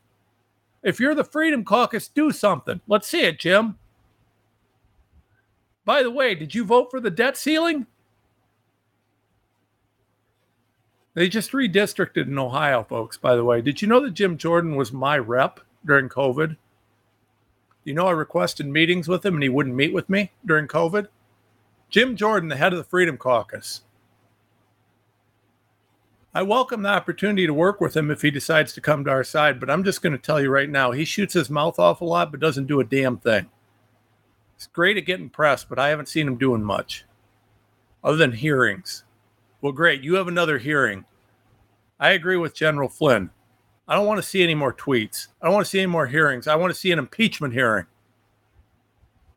[0.83, 2.83] If you're the Freedom Caucus, do something.
[2.87, 3.79] Let's see it, Jim.
[5.87, 7.87] By the way, did you vote for the debt ceiling?
[11.15, 13.63] They just redistricted in Ohio, folks, by the way.
[13.63, 16.59] Did you know that Jim Jordan was my rep during COVID?
[17.85, 21.09] You know, I requested meetings with him and he wouldn't meet with me during COVID.
[21.89, 23.81] Jim Jordan, the head of the Freedom Caucus.
[26.35, 29.22] I welcome the opportunity to work with him if he decides to come to our
[29.22, 32.01] side, but I'm just going to tell you right now, he shoots his mouth off
[32.01, 33.51] a lot, but doesn't do a damn thing.
[34.57, 37.05] He's great at getting press, but I haven't seen him doing much
[38.03, 39.05] other than hearings.
[39.61, 40.03] Well, great.
[40.03, 41.05] You have another hearing.
[42.01, 43.30] I agree with General Flynn.
[43.87, 45.28] I don't want to see any more tweets.
[45.41, 46.47] I don't want to see any more hearings.
[46.47, 47.87] I want to see an impeachment hearing.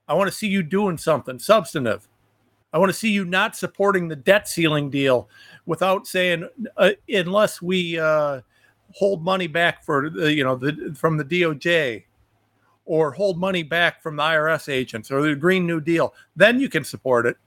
[0.07, 2.07] I want to see you doing something substantive.
[2.75, 5.29] I want to see you not supporting the debt ceiling deal
[5.65, 8.41] without saying uh, unless we uh,
[8.91, 12.03] hold money back for uh, you know the, from the DOJ
[12.83, 16.67] or hold money back from the IRS agents or the Green New Deal, then you
[16.67, 17.37] can support it.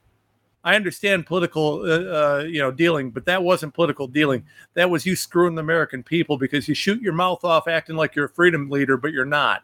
[0.64, 4.46] I understand political, uh, uh, you know, dealing, but that wasn't political dealing.
[4.72, 8.16] That was you screwing the American people because you shoot your mouth off acting like
[8.16, 9.62] you're a freedom leader, but you're not.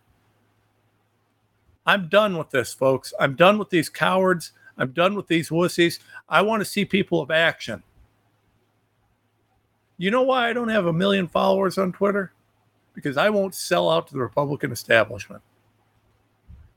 [1.86, 3.14] I'm done with this, folks.
[3.18, 4.52] I'm done with these cowards.
[4.76, 6.00] I'm done with these wussies.
[6.28, 7.82] I want to see people of action.
[9.96, 12.32] You know why I don't have a million followers on Twitter?
[12.94, 15.42] Because I won't sell out to the Republican establishment.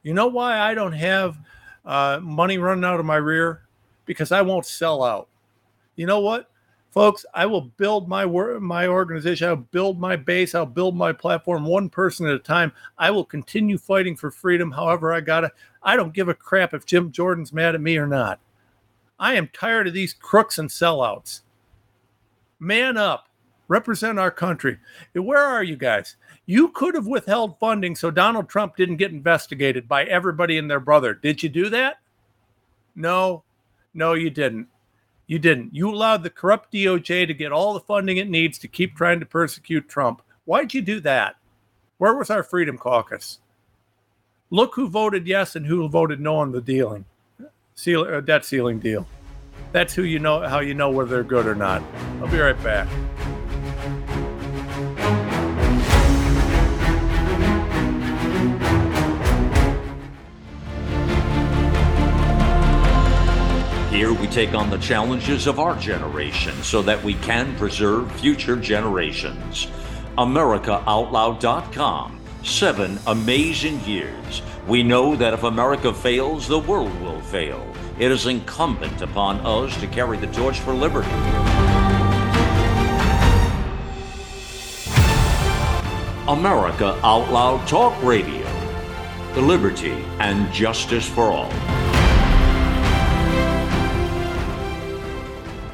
[0.03, 1.37] You know why I don't have
[1.85, 3.63] uh, money running out of my rear?
[4.05, 5.27] Because I won't sell out.
[5.95, 6.49] You know what,
[6.91, 7.25] folks?
[7.33, 9.49] I will build my work, my organization.
[9.49, 10.53] I'll build my base.
[10.53, 12.71] I'll build my platform one person at a time.
[12.97, 15.51] I will continue fighting for freedom, however I gotta.
[15.87, 18.39] I don't give a crap if Jim Jordan's mad at me or not.
[19.17, 21.41] I am tired of these crooks and sellouts
[22.59, 23.29] man up,
[23.67, 24.79] represent our country.
[25.13, 26.15] Where are you guys?
[26.45, 30.79] You could have withheld funding so Donald Trump didn't get investigated by everybody and their
[30.79, 31.13] brother.
[31.13, 31.97] Did you do that?
[32.95, 33.43] No,
[33.93, 34.67] no, you didn't.
[35.27, 35.73] You didn't.
[35.73, 39.19] You allowed the corrupt DOJ to get all the funding it needs to keep trying
[39.19, 40.21] to persecute Trump.
[40.45, 41.35] Why'd you do that?
[41.97, 43.39] Where was our Freedom Caucus?
[44.49, 47.03] Look who voted yes and who voted no on the dealing,
[47.75, 49.05] seal, uh, debt ceiling deal.
[49.73, 51.83] That's who you know how you know whether they're good or not.
[52.21, 52.87] I'll be right back.
[63.91, 68.55] Here we take on the challenges of our generation so that we can preserve future
[68.55, 69.67] generations.
[70.17, 72.16] AmericaOutloud.com.
[72.47, 74.41] Seven amazing years.
[74.67, 77.61] We know that if America fails, the world will fail.
[77.99, 81.11] It is incumbent upon us to carry the torch for liberty.
[86.29, 88.47] America Out Loud Talk Radio.
[89.35, 91.76] Liberty and justice for all.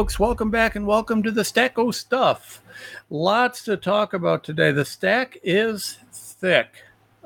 [0.00, 2.62] Folks, welcome back and welcome to the Stacko Stuff.
[3.10, 4.72] Lots to talk about today.
[4.72, 6.68] The stack is thick,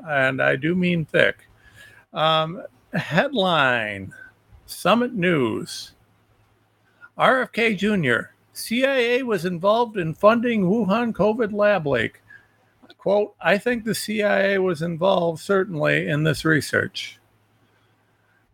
[0.05, 1.47] and I do mean thick.
[2.13, 2.61] Um,
[2.93, 4.13] headline
[4.67, 5.93] Summit News
[7.17, 8.33] RFK Jr.
[8.53, 12.23] CIA was involved in funding Wuhan COVID lab leak.
[12.99, 17.21] Quote, I think the CIA was involved certainly in this research.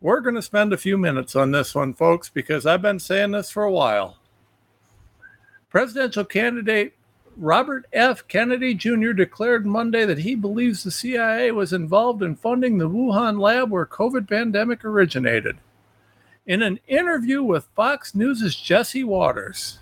[0.03, 3.32] We're going to spend a few minutes on this one, folks, because I've been saying
[3.32, 4.16] this for a while.
[5.68, 6.94] Presidential candidate
[7.36, 8.26] Robert F.
[8.26, 9.12] Kennedy Jr.
[9.12, 13.86] declared Monday that he believes the CIA was involved in funding the Wuhan lab where
[13.86, 15.59] COVID pandemic originated.
[16.46, 19.80] In an interview with Fox News' Jesse Watters,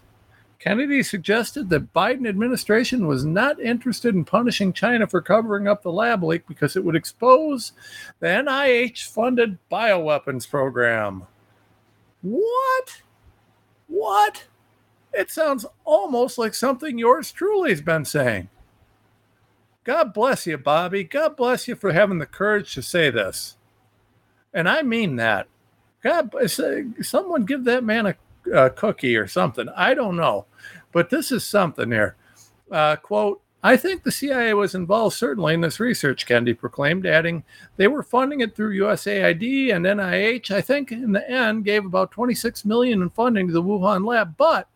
[0.58, 5.92] Kennedy suggested that Biden administration was not interested in punishing China for covering up the
[5.92, 7.72] lab leak because it would expose
[8.18, 11.26] the NIH funded bioweapons program.
[12.22, 13.02] What?
[13.86, 14.46] What?
[15.12, 18.48] It sounds almost like something yours truly has been saying.
[19.84, 21.04] God bless you, Bobby.
[21.04, 23.56] God bless you for having the courage to say this.
[24.52, 25.46] And I mean that.
[26.02, 26.48] God, uh,
[27.02, 28.16] someone give that man a
[28.54, 29.68] a cookie or something.
[29.76, 30.46] I don't know,
[30.92, 32.16] but this is something here.
[32.70, 37.42] Uh, quote, I think the CIA was involved certainly in this research, Kennedy proclaimed, adding
[37.76, 40.52] they were funding it through USAID and NIH.
[40.52, 44.36] I think in the end gave about 26 million in funding to the Wuhan lab,
[44.36, 44.68] but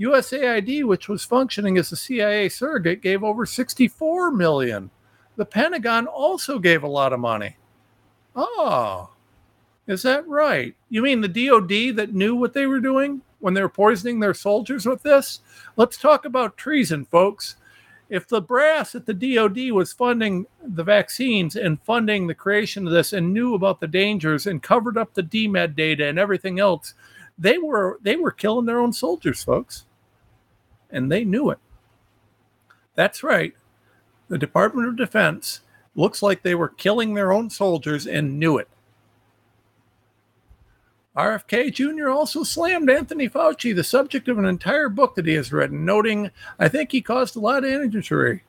[0.00, 4.90] USAID, which was functioning as a CIA surrogate, gave over 64 million.
[5.36, 7.56] The Pentagon also gave a lot of money.
[8.34, 9.11] Oh,
[9.86, 10.74] is that right?
[10.88, 14.34] You mean the DOD that knew what they were doing when they were poisoning their
[14.34, 15.40] soldiers with this?
[15.76, 17.56] Let's talk about treason, folks.
[18.08, 22.92] If the brass at the DOD was funding the vaccines and funding the creation of
[22.92, 26.94] this and knew about the dangers and covered up the DMED data and everything else,
[27.38, 29.86] they were they were killing their own soldiers, folks.
[30.90, 31.58] And they knew it.
[32.94, 33.54] That's right.
[34.28, 35.62] The Department of Defense
[35.94, 38.68] looks like they were killing their own soldiers and knew it.
[41.16, 42.08] RFK Jr.
[42.08, 46.30] also slammed Anthony Fauci, the subject of an entire book that he has written, noting,
[46.58, 48.44] I think he caused a lot of injury.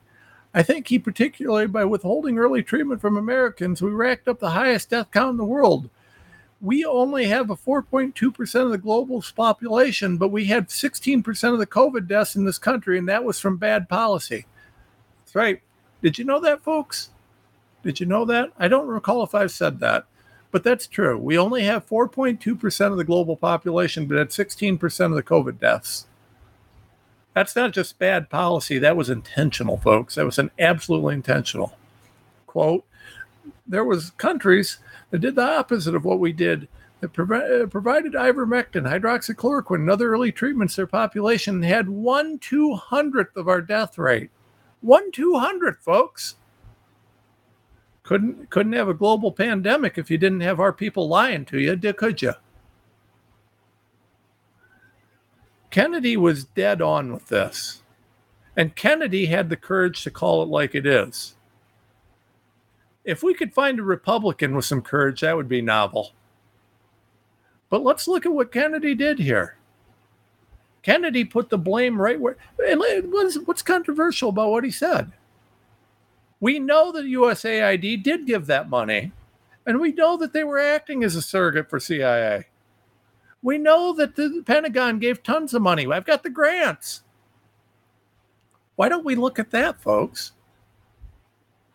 [0.54, 4.88] I think he, particularly by withholding early treatment from Americans, we racked up the highest
[4.88, 5.90] death count in the world.
[6.62, 11.66] We only have a 4.2% of the global population, but we had 16% of the
[11.66, 14.46] COVID deaths in this country, and that was from bad policy.
[15.20, 15.60] That's right.
[16.02, 17.10] Did you know that, folks?
[17.82, 18.52] Did you know that?
[18.58, 20.06] I don't recall if I've said that.
[20.54, 21.18] But that's true.
[21.18, 26.06] We only have 4.2% of the global population, but at 16% of the COVID deaths.
[27.34, 28.78] That's not just bad policy.
[28.78, 30.14] That was intentional, folks.
[30.14, 31.76] That was an absolutely intentional.
[32.46, 32.84] Quote,
[33.66, 34.78] there was countries
[35.10, 36.68] that did the opposite of what we did
[37.00, 42.38] that provi- uh, provided ivermectin, hydroxychloroquine, and other early treatments to their population had one
[42.38, 44.30] two hundredth of our death rate.
[44.82, 46.36] One two hundredth, folks
[48.04, 51.76] couldn't couldn't have a global pandemic if you didn't have our people lying to you,
[51.94, 52.34] could you?
[55.70, 57.82] Kennedy was dead on with this.
[58.56, 61.34] And Kennedy had the courage to call it like it is.
[63.04, 66.12] If we could find a Republican with some courage, that would be novel.
[67.68, 69.56] But let's look at what Kennedy did here.
[70.82, 72.36] Kennedy put the blame right where.
[72.56, 75.10] What's, what's controversial about what he said?
[76.44, 79.12] We know that USAID did give that money,
[79.64, 82.48] and we know that they were acting as a surrogate for CIA.
[83.40, 85.90] We know that the Pentagon gave tons of money.
[85.90, 87.02] I've got the grants.
[88.76, 90.32] Why don't we look at that, folks?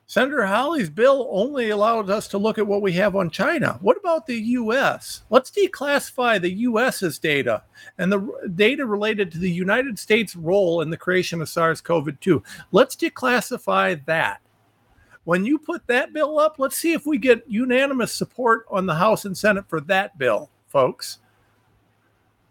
[0.06, 3.80] Senator Hawley's bill only allowed us to look at what we have on China.
[3.82, 5.24] What about the US?
[5.32, 7.64] Let's declassify the US's data
[7.98, 12.20] and the data related to the United States' role in the creation of SARS CoV
[12.20, 12.44] 2.
[12.72, 14.42] Let's declassify that.
[15.26, 18.96] When you put that bill up, let's see if we get unanimous support on the
[18.96, 21.20] House and Senate for that bill, folks.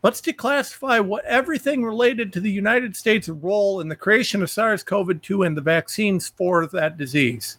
[0.02, 4.84] Let's declassify what everything related to the United States' role in the creation of SARS
[4.84, 7.58] CoV 2 and the vaccines for that disease,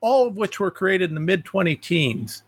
[0.00, 2.44] all of which were created in the mid 20 teens.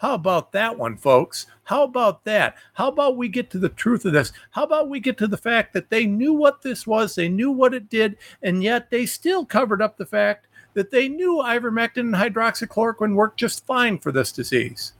[0.00, 1.44] How about that one, folks?
[1.64, 2.56] How about that?
[2.72, 4.32] How about we get to the truth of this?
[4.50, 7.50] How about we get to the fact that they knew what this was, they knew
[7.50, 11.98] what it did, and yet they still covered up the fact that they knew ivermectin
[11.98, 14.94] and hydroxychloroquine worked just fine for this disease.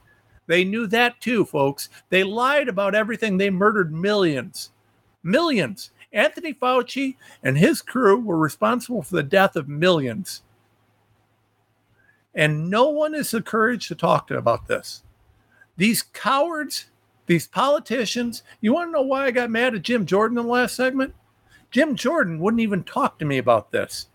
[0.45, 1.89] They knew that too, folks.
[2.09, 3.37] They lied about everything.
[3.37, 4.69] They murdered millions.
[5.23, 5.89] Millions.
[6.13, 10.43] Anthony Fauci and his crew were responsible for the death of millions.
[12.33, 15.03] And no one has the courage to talk to about this.
[15.77, 16.85] These cowards,
[17.25, 20.51] these politicians, you want to know why I got mad at Jim Jordan in the
[20.51, 21.13] last segment?
[21.71, 24.07] Jim Jordan wouldn't even talk to me about this.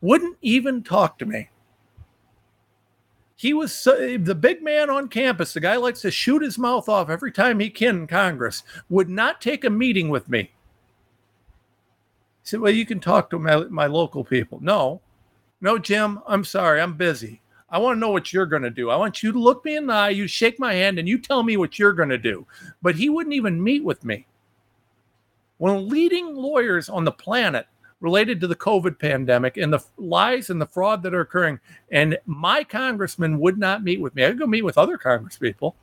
[0.00, 1.50] Wouldn't even talk to me.
[3.36, 5.54] He was so, the big man on campus.
[5.54, 8.62] The guy likes to shoot his mouth off every time he can in Congress.
[8.90, 10.42] Would not take a meeting with me.
[10.42, 10.50] He
[12.42, 15.00] said, "Well, you can talk to my, my local people." No,
[15.60, 16.20] no, Jim.
[16.26, 16.80] I'm sorry.
[16.80, 17.40] I'm busy.
[17.70, 18.90] I want to know what you're going to do.
[18.90, 21.18] I want you to look me in the eye, you shake my hand, and you
[21.18, 22.46] tell me what you're going to do.
[22.82, 24.26] But he wouldn't even meet with me.
[25.58, 27.66] When leading lawyers on the planet
[28.00, 31.60] related to the COVID pandemic and the lies and the fraud that are occurring,
[31.92, 34.24] and my congressman would not meet with me.
[34.24, 35.74] I'd go meet with other congresspeople.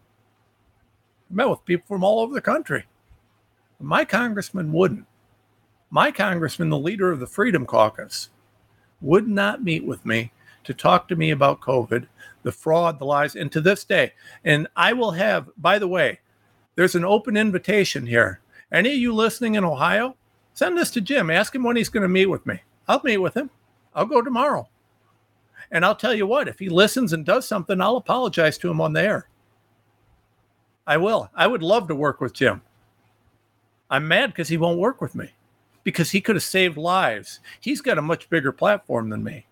[1.29, 2.85] I met with people from all over the country.
[3.79, 5.05] My congressman wouldn't.
[5.89, 8.29] My congressman, the leader of the Freedom Caucus,
[9.01, 10.31] would not meet with me
[10.63, 12.07] to talk to me about COVID,
[12.43, 14.13] the fraud, the lies, and to this day.
[14.43, 16.19] And I will have, by the way,
[16.75, 18.41] there's an open invitation here.
[18.71, 20.15] Any of you listening in Ohio,
[20.53, 21.29] send this to Jim.
[21.29, 22.61] Ask him when he's going to meet with me.
[22.87, 23.49] I'll meet with him.
[23.95, 24.67] I'll go tomorrow.
[25.71, 28.79] And I'll tell you what, if he listens and does something, I'll apologize to him
[28.79, 29.29] on the air.
[30.85, 31.29] I will.
[31.35, 32.61] I would love to work with Jim.
[33.89, 35.31] I'm mad because he won't work with me
[35.87, 37.39] because he could have saved lives.
[37.61, 39.45] He's got a much bigger platform than me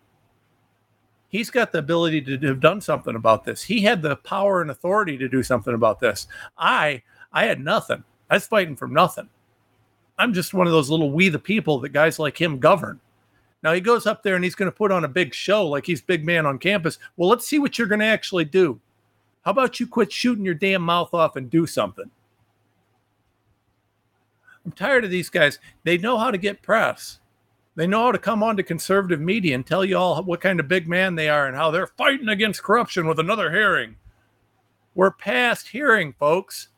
[1.35, 3.63] he's got the ability to have done something about this.
[3.63, 6.27] He had the power and authority to do something about this.
[6.57, 8.03] I I had nothing.
[8.29, 9.29] I was fighting for nothing.
[10.17, 13.01] I'm just one of those little we the people that guys like him govern.
[13.63, 15.85] Now he goes up there and he's going to put on a big show like
[15.85, 16.99] he's big man on campus.
[17.17, 18.79] Well, let's see what you're going to actually do.
[19.43, 22.09] How about you quit shooting your damn mouth off and do something?
[24.65, 25.59] I'm tired of these guys.
[25.83, 27.19] They know how to get press.
[27.75, 30.59] They know how to come on to conservative media and tell you all what kind
[30.59, 33.97] of big man they are and how they're fighting against corruption with another hearing.
[34.95, 36.69] We're past hearing, folks.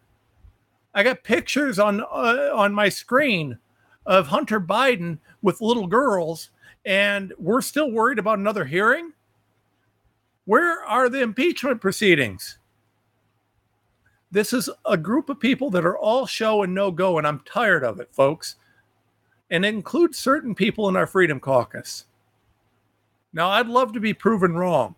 [0.93, 3.59] I got pictures on uh, on my screen
[4.07, 6.49] of Hunter Biden with little girls,
[6.83, 9.13] and we're still worried about another hearing.
[10.45, 12.56] Where are the impeachment proceedings?
[14.31, 17.41] This is a group of people that are all show and no go, and I'm
[17.41, 18.55] tired of it, folks
[19.49, 22.05] and it includes certain people in our Freedom Caucus.
[23.31, 24.95] Now, I'd love to be proven wrong.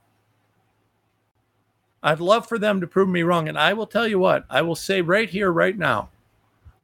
[2.01, 3.49] I'd love for them to prove me wrong.
[3.49, 6.09] And I will tell you what, I will say right here, right now,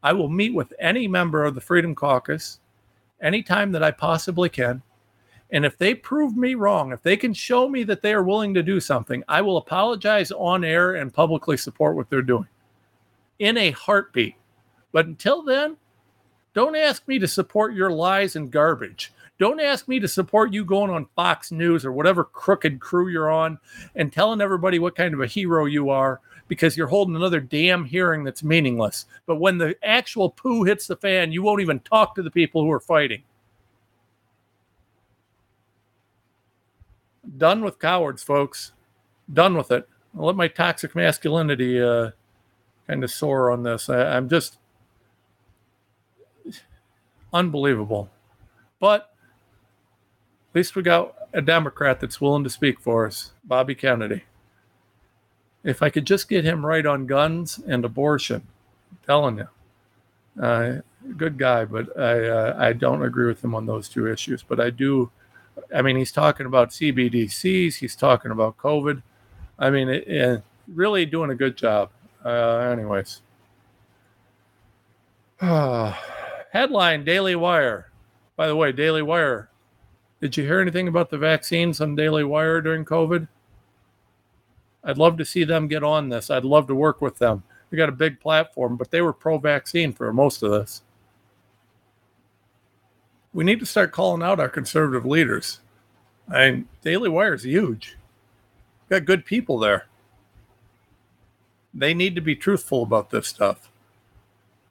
[0.04, 2.60] I will meet with any member of the Freedom Caucus
[3.22, 4.82] anytime that I possibly can.
[5.56, 8.54] And if they prove me wrong, if they can show me that they are willing
[8.56, 12.50] to do something, I will apologize on air and publicly support what they're doing
[13.40, 14.36] in a heartbeat.
[14.92, 15.78] But until then,
[16.54, 19.14] don't ask me to support your lies and garbage.
[19.40, 23.32] Don't ask me to support you going on Fox News or whatever crooked crew you're
[23.32, 23.58] on
[23.96, 27.86] and telling everybody what kind of a hero you are because you're holding another damn
[27.86, 29.06] hearing that's meaningless.
[29.26, 32.62] But when the actual poo hits the fan, you won't even talk to the people
[32.62, 33.24] who are fighting.
[37.38, 38.74] Done with cowards, folks.
[39.32, 39.88] Done with it.
[40.18, 42.12] I'll let my toxic masculinity uh,
[42.88, 43.90] kind of soar on this.
[43.90, 44.58] I, I'm just
[47.34, 48.10] unbelievable.
[48.80, 49.14] But
[50.52, 54.24] at least we got a Democrat that's willing to speak for us, Bobby Kennedy.
[55.64, 58.48] If I could just get him right on guns and abortion,
[58.92, 59.48] I'm telling you,
[60.42, 60.82] uh,
[61.18, 64.44] good guy, but I uh, I don't agree with him on those two issues.
[64.44, 65.12] But I do.
[65.74, 67.76] I mean, he's talking about CBDCs.
[67.76, 69.02] He's talking about COVID.
[69.58, 71.90] I mean, it, it, really doing a good job.
[72.24, 73.22] Uh, anyways.
[75.40, 77.92] Headline Daily Wire.
[78.36, 79.50] By the way, Daily Wire.
[80.22, 83.28] Did you hear anything about the vaccines on Daily Wire during COVID?
[84.84, 86.30] I'd love to see them get on this.
[86.30, 87.44] I'd love to work with them.
[87.70, 90.84] They got a big platform, but they were pro vaccine for most of this.
[93.36, 95.60] We need to start calling out our conservative leaders.
[96.28, 97.96] I mean, Daily Wire is huge.
[98.90, 99.86] Got good people there.
[101.72, 103.70] They need to be truthful about this stuff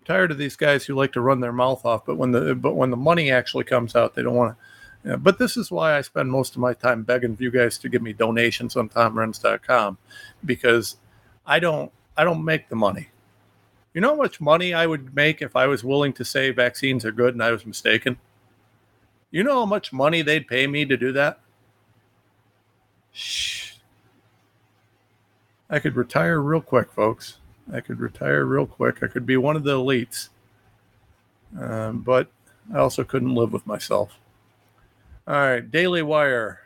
[0.05, 2.75] tired of these guys who like to run their mouth off, but when the but
[2.75, 4.57] when the money actually comes out, they don't want
[5.05, 5.19] to.
[5.19, 8.03] But this is why I spend most of my time begging you guys to give
[8.03, 9.99] me donations on TomRenz.com
[10.45, 10.97] because
[11.47, 13.09] I don't I don't make the money.
[13.93, 17.05] You know how much money I would make if I was willing to say vaccines
[17.05, 18.19] are good and I was mistaken?
[19.35, 21.41] You know how much money they'd pay me to do that?
[23.11, 23.73] Shh.
[25.69, 27.39] I could retire real quick, folks.
[27.73, 29.03] I could retire real quick.
[29.03, 30.29] I could be one of the elites.
[31.61, 32.29] Um, but
[32.73, 34.21] I also couldn't live with myself.
[35.27, 36.61] All right, Daily Wire.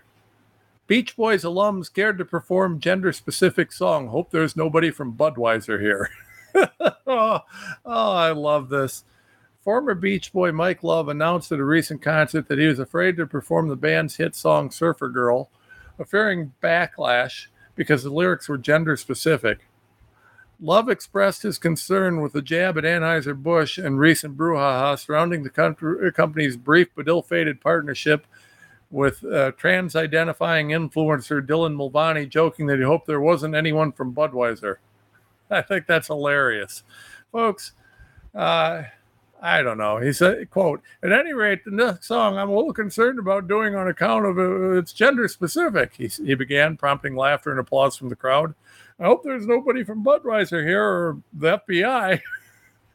[0.87, 4.09] Beach Boys alum scared to perform gender specific song.
[4.09, 6.11] Hope there's nobody from Budweiser here.
[6.55, 7.41] oh,
[7.87, 9.05] oh, I love this.
[9.69, 13.27] Former Beach Boy Mike Love announced at a recent concert that he was afraid to
[13.27, 15.51] perform the band's hit song Surfer Girl,
[16.07, 19.69] fearing backlash because the lyrics were gender specific.
[20.59, 26.57] Love expressed his concern with the jab at Anheuser-Busch and recent brouhaha surrounding the company's
[26.57, 28.27] brief but ill-fated partnership
[28.91, 34.77] with uh, trans-identifying influencer Dylan Mulvaney joking that he hoped there wasn't anyone from Budweiser.
[35.51, 36.85] I think that's hilarious.
[37.31, 37.73] Folks,
[38.35, 38.85] uh,
[39.41, 39.99] I don't know.
[39.99, 43.74] He said, quote, at any rate, the next song I'm a little concerned about doing
[43.76, 45.95] on account of uh, its gender specific.
[45.95, 48.55] He, he began, prompting laughter and applause from the crowd.
[48.99, 52.20] I hope there's nobody from Budweiser here or the FBI.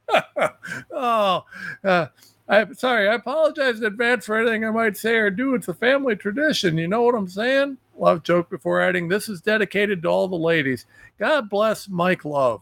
[0.92, 1.46] oh,
[1.84, 2.08] uh,
[2.50, 3.08] I'm sorry.
[3.08, 5.56] I apologize in advance for anything I might say or do.
[5.56, 6.78] It's a family tradition.
[6.78, 7.78] You know what I'm saying?
[7.98, 10.86] Love joke before adding, This is dedicated to all the ladies.
[11.20, 12.62] God bless Mike Love.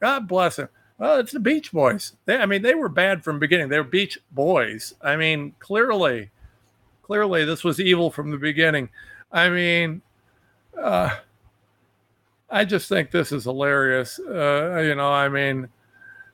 [0.00, 0.68] God bless him.
[0.98, 2.12] Well, it's the Beach Boys.
[2.24, 3.68] They, I mean, they were bad from the beginning.
[3.68, 4.94] They were Beach Boys.
[5.02, 6.30] I mean, clearly,
[7.02, 8.88] clearly, this was evil from the beginning.
[9.32, 10.02] I mean,
[10.80, 11.16] uh,
[12.48, 14.20] I just think this is hilarious.
[14.20, 15.68] Uh, you know, I mean,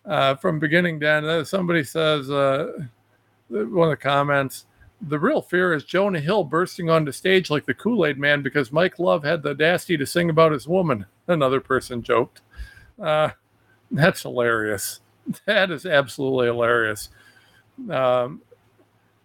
[0.04, 2.84] uh, from beginning end, uh, somebody says, uh,
[3.48, 4.66] one of the comments,
[5.00, 8.70] the real fear is Jonah Hill bursting onto stage like the Kool Aid Man because
[8.70, 11.06] Mike Love had the audacity to sing about his woman.
[11.26, 12.42] Another person joked.
[13.00, 13.30] Uh,
[13.91, 15.01] that's hilarious.
[15.45, 17.09] That is absolutely hilarious.
[17.88, 18.41] Um,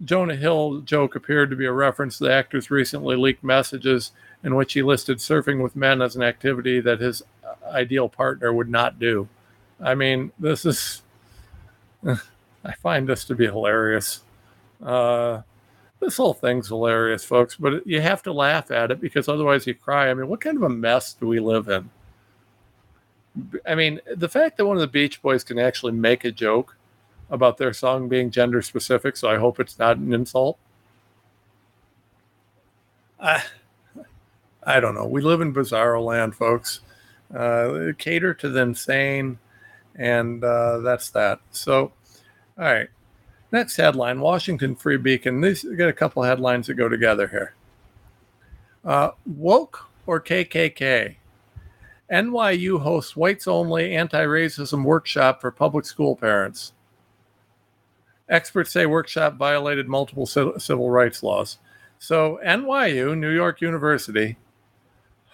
[0.03, 4.11] Jonah Hill joke appeared to be a reference to the actor's recently leaked messages
[4.43, 7.23] in which he listed surfing with men as an activity that his
[7.71, 9.27] ideal partner would not do.
[9.81, 11.01] I mean, this is,
[12.05, 14.21] I find this to be hilarious.
[14.83, 15.41] Uh,
[15.99, 19.73] this whole thing's hilarious, folks, but you have to laugh at it because otherwise you
[19.73, 20.09] cry.
[20.09, 21.89] I mean, what kind of a mess do we live in?
[23.65, 26.77] I mean, the fact that one of the Beach Boys can actually make a joke
[27.29, 30.57] about their song being gender specific, so I hope it's not an insult.
[33.19, 33.43] I,
[34.63, 35.05] I don't know.
[35.05, 36.81] We live in bizarro land, folks.
[37.33, 39.39] Uh, cater to the insane,
[39.95, 41.39] and uh, that's that.
[41.51, 41.91] So,
[42.57, 42.89] all right.
[43.51, 45.41] Next headline Washington Free Beacon.
[45.41, 47.53] These got a couple headlines that go together here.
[48.83, 51.15] Uh, woke or KKK?
[52.11, 56.73] NYU hosts whites only anti racism workshop for public school parents.
[58.29, 61.59] Experts say workshop violated multiple civil rights laws.
[61.99, 64.37] So, NYU, New York University,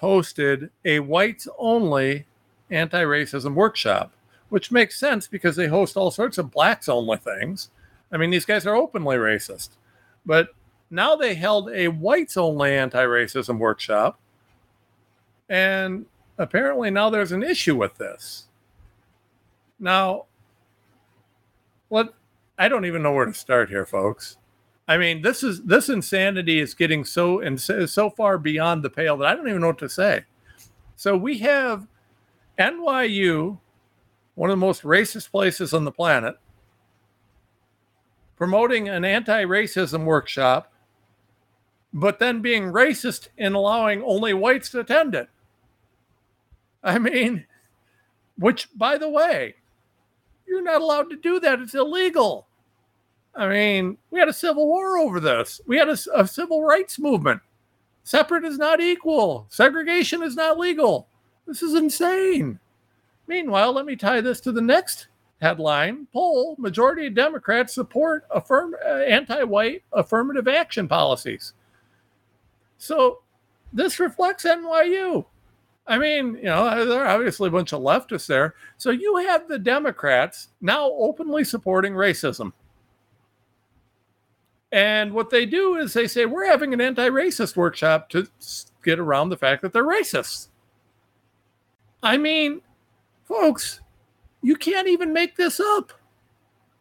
[0.02, 2.26] hosted a whites only
[2.70, 4.14] anti racism workshop,
[4.50, 7.70] which makes sense because they host all sorts of blacks only things.
[8.12, 9.70] I mean, these guys are openly racist.
[10.26, 10.50] But
[10.90, 14.20] now they held a whites only anti racism workshop.
[15.50, 16.06] And
[16.42, 18.48] apparently now there's an issue with this.
[19.80, 20.26] Now,
[21.90, 22.14] what
[22.58, 24.38] I don't even know where to start here, folks.
[24.88, 29.18] I mean, this is this insanity is getting so and so far beyond the pale
[29.18, 30.26] that I don't even know what to say.
[30.96, 31.88] So we have
[32.60, 33.58] NYU,
[34.36, 36.38] one of the most racist places on the planet,
[38.36, 40.72] promoting an anti-racism workshop,
[41.94, 45.30] but then being racist in allowing only whites to attend it.
[46.84, 47.46] I mean,
[48.38, 49.56] which, by the way,
[50.48, 51.60] you're not allowed to do that.
[51.60, 52.48] It's illegal.
[53.36, 55.62] I mean, we had a civil war over this.
[55.66, 57.42] We had a, a, civil rights movement.
[58.04, 59.46] Separate is not equal.
[59.50, 61.08] Segregation is not legal.
[61.48, 62.60] This is insane.
[63.28, 65.08] Meanwhile, let me tie this to the next
[65.42, 71.54] headline poll majority of Democrats support affirm, uh, anti white affirmative action policies.
[72.78, 73.22] So
[73.72, 75.26] this reflects NYU.
[75.92, 78.56] I mean, you know, there are obviously a bunch of leftists there.
[78.78, 82.54] So you have the Democrats now openly supporting racism.
[84.72, 88.26] And what they do is they say, we're having an anti racist workshop to
[88.86, 90.48] get around the fact that they're racists.
[92.02, 92.62] I mean,
[93.26, 93.82] folks,
[94.42, 95.92] you can't even make this up.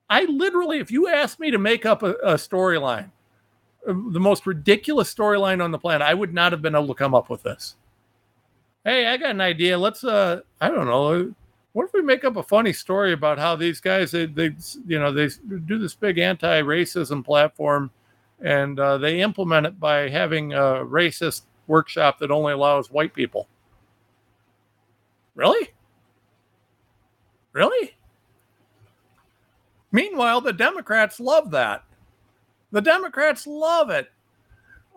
[0.08, 3.10] I literally, if you asked me to make up a, a storyline,
[3.88, 6.94] uh, the most ridiculous storyline on the planet, I would not have been able to
[6.94, 7.74] come up with this
[8.84, 9.78] hey, I got an idea.
[9.78, 11.34] Let's, uh, I don't know.
[11.72, 14.54] What if we make up a funny story about how these guys, they, they
[14.86, 15.28] you know, they
[15.66, 17.90] do this big anti-racism platform,
[18.40, 23.46] and uh, they implement it by having a racist workshop that only allows white people.
[25.34, 25.70] Really?
[27.52, 27.96] Really?
[29.92, 31.84] Meanwhile, the Democrats love that.
[32.72, 34.10] The Democrats love it.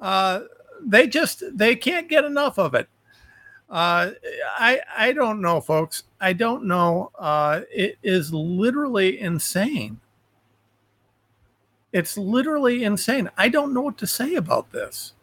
[0.01, 0.41] Uh,
[0.81, 2.87] they just they can't get enough of it.
[3.73, 4.11] Uh,
[4.55, 6.03] I I don't know, folks.
[6.21, 7.11] I don't know.
[7.17, 9.99] Uh, it is literally insane.
[11.91, 13.31] It's literally insane.
[13.35, 15.13] I don't know what to say about this.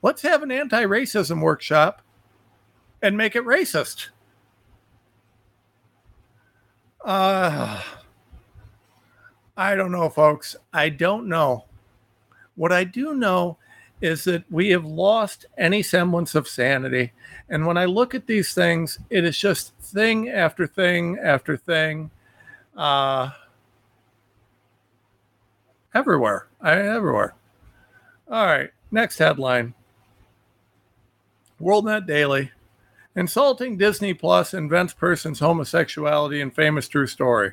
[0.00, 2.00] Let's have an anti-racism workshop
[3.02, 4.08] and make it racist.
[7.04, 7.82] Uh,
[9.54, 10.56] I don't know, folks.
[10.72, 11.66] I don't know.
[12.54, 13.58] What I do know
[14.00, 17.12] is that we have lost any semblance of sanity.
[17.48, 22.10] And when I look at these things, it is just thing after thing after thing.
[22.76, 23.30] Uh,
[25.94, 26.46] everywhere.
[26.60, 27.34] I everywhere.
[28.30, 28.70] All right.
[28.90, 29.74] Next headline.
[31.60, 32.50] WorldNet Daily.
[33.14, 37.52] Insulting Disney Plus invents person's homosexuality in famous true story.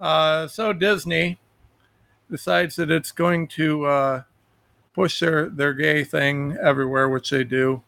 [0.00, 1.38] Uh, so Disney
[2.30, 4.22] decides that it's going to uh,
[4.98, 7.80] push their, their gay thing everywhere, which they do.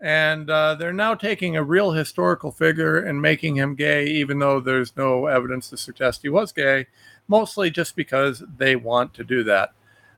[0.00, 4.58] And uh, they're now taking a real historical figure and making him gay, even though
[4.58, 6.88] there's no evidence to suggest he was gay,
[7.28, 9.74] mostly just because they want to do that.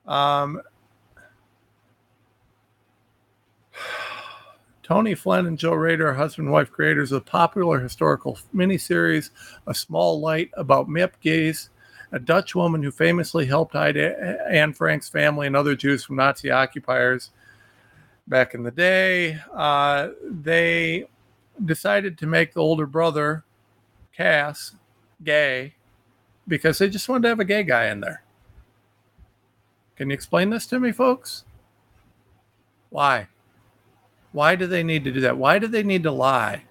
[0.06, 0.62] Um,
[4.82, 9.28] Tony Phelan and Joan Rater, husband and wife creators of the popular historical miniseries
[9.66, 11.68] A Small Light about Miep Gies,
[12.12, 16.50] a Dutch woman who famously helped hide Anne Frank's family and other Jews from Nazi
[16.50, 17.30] occupiers
[18.28, 19.38] back in the day.
[19.52, 21.06] Uh, they
[21.64, 23.44] decided to make the older brother,
[24.14, 24.74] Cass,
[25.24, 25.74] gay
[26.46, 28.22] because they just wanted to have a gay guy in there.
[29.96, 31.44] Can you explain this to me, folks?
[32.90, 33.28] Why?
[34.32, 35.36] Why do they need to do that?
[35.36, 36.64] Why do they need to lie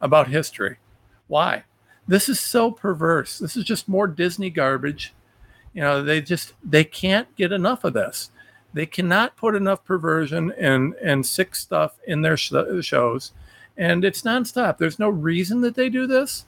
[0.00, 0.78] about history?
[1.26, 1.64] Why?
[2.08, 3.38] This is so perverse.
[3.38, 5.14] This is just more Disney garbage.
[5.74, 8.30] You know, they just they can't get enough of this.
[8.72, 13.32] They cannot put enough perversion and and sick stuff in their sh- shows,
[13.76, 14.78] and it's nonstop.
[14.78, 16.46] There's no reason that they do this.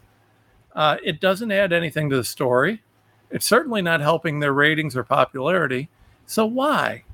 [0.74, 2.82] Uh, it doesn't add anything to the story.
[3.30, 5.88] It's certainly not helping their ratings or popularity.
[6.26, 7.04] So why?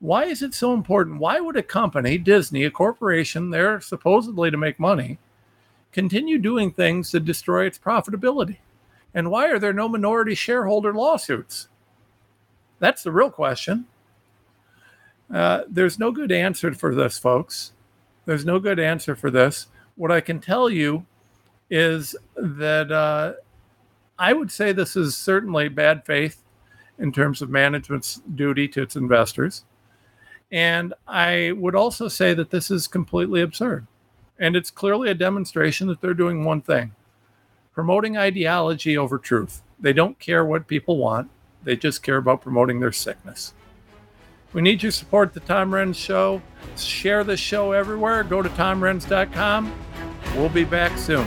[0.00, 1.20] Why is it so important?
[1.20, 5.18] Why would a company, Disney, a corporation, they're supposedly to make money,
[5.94, 8.58] continue doing things that destroy its profitability?
[9.14, 11.68] And why are there no minority shareholder lawsuits?
[12.80, 13.86] That's the real question.
[15.32, 17.72] Uh, there's no good answer for this, folks.
[18.26, 19.68] There's no good answer for this.
[19.94, 21.06] What I can tell you
[21.70, 23.34] is that uh,
[24.18, 26.42] I would say this is certainly bad faith
[26.98, 29.64] in terms of management's duty to its investors.
[30.50, 33.86] And I would also say that this is completely absurd.
[34.38, 36.92] And it's clearly a demonstration that they're doing one thing
[37.72, 39.62] promoting ideology over truth.
[39.80, 41.28] They don't care what people want,
[41.64, 43.52] they just care about promoting their sickness.
[44.52, 46.40] We need your support the Tom Renz Show.
[46.76, 48.22] Share the show everywhere.
[48.22, 49.72] Go to tomrenz.com.
[50.36, 51.26] We'll be back soon.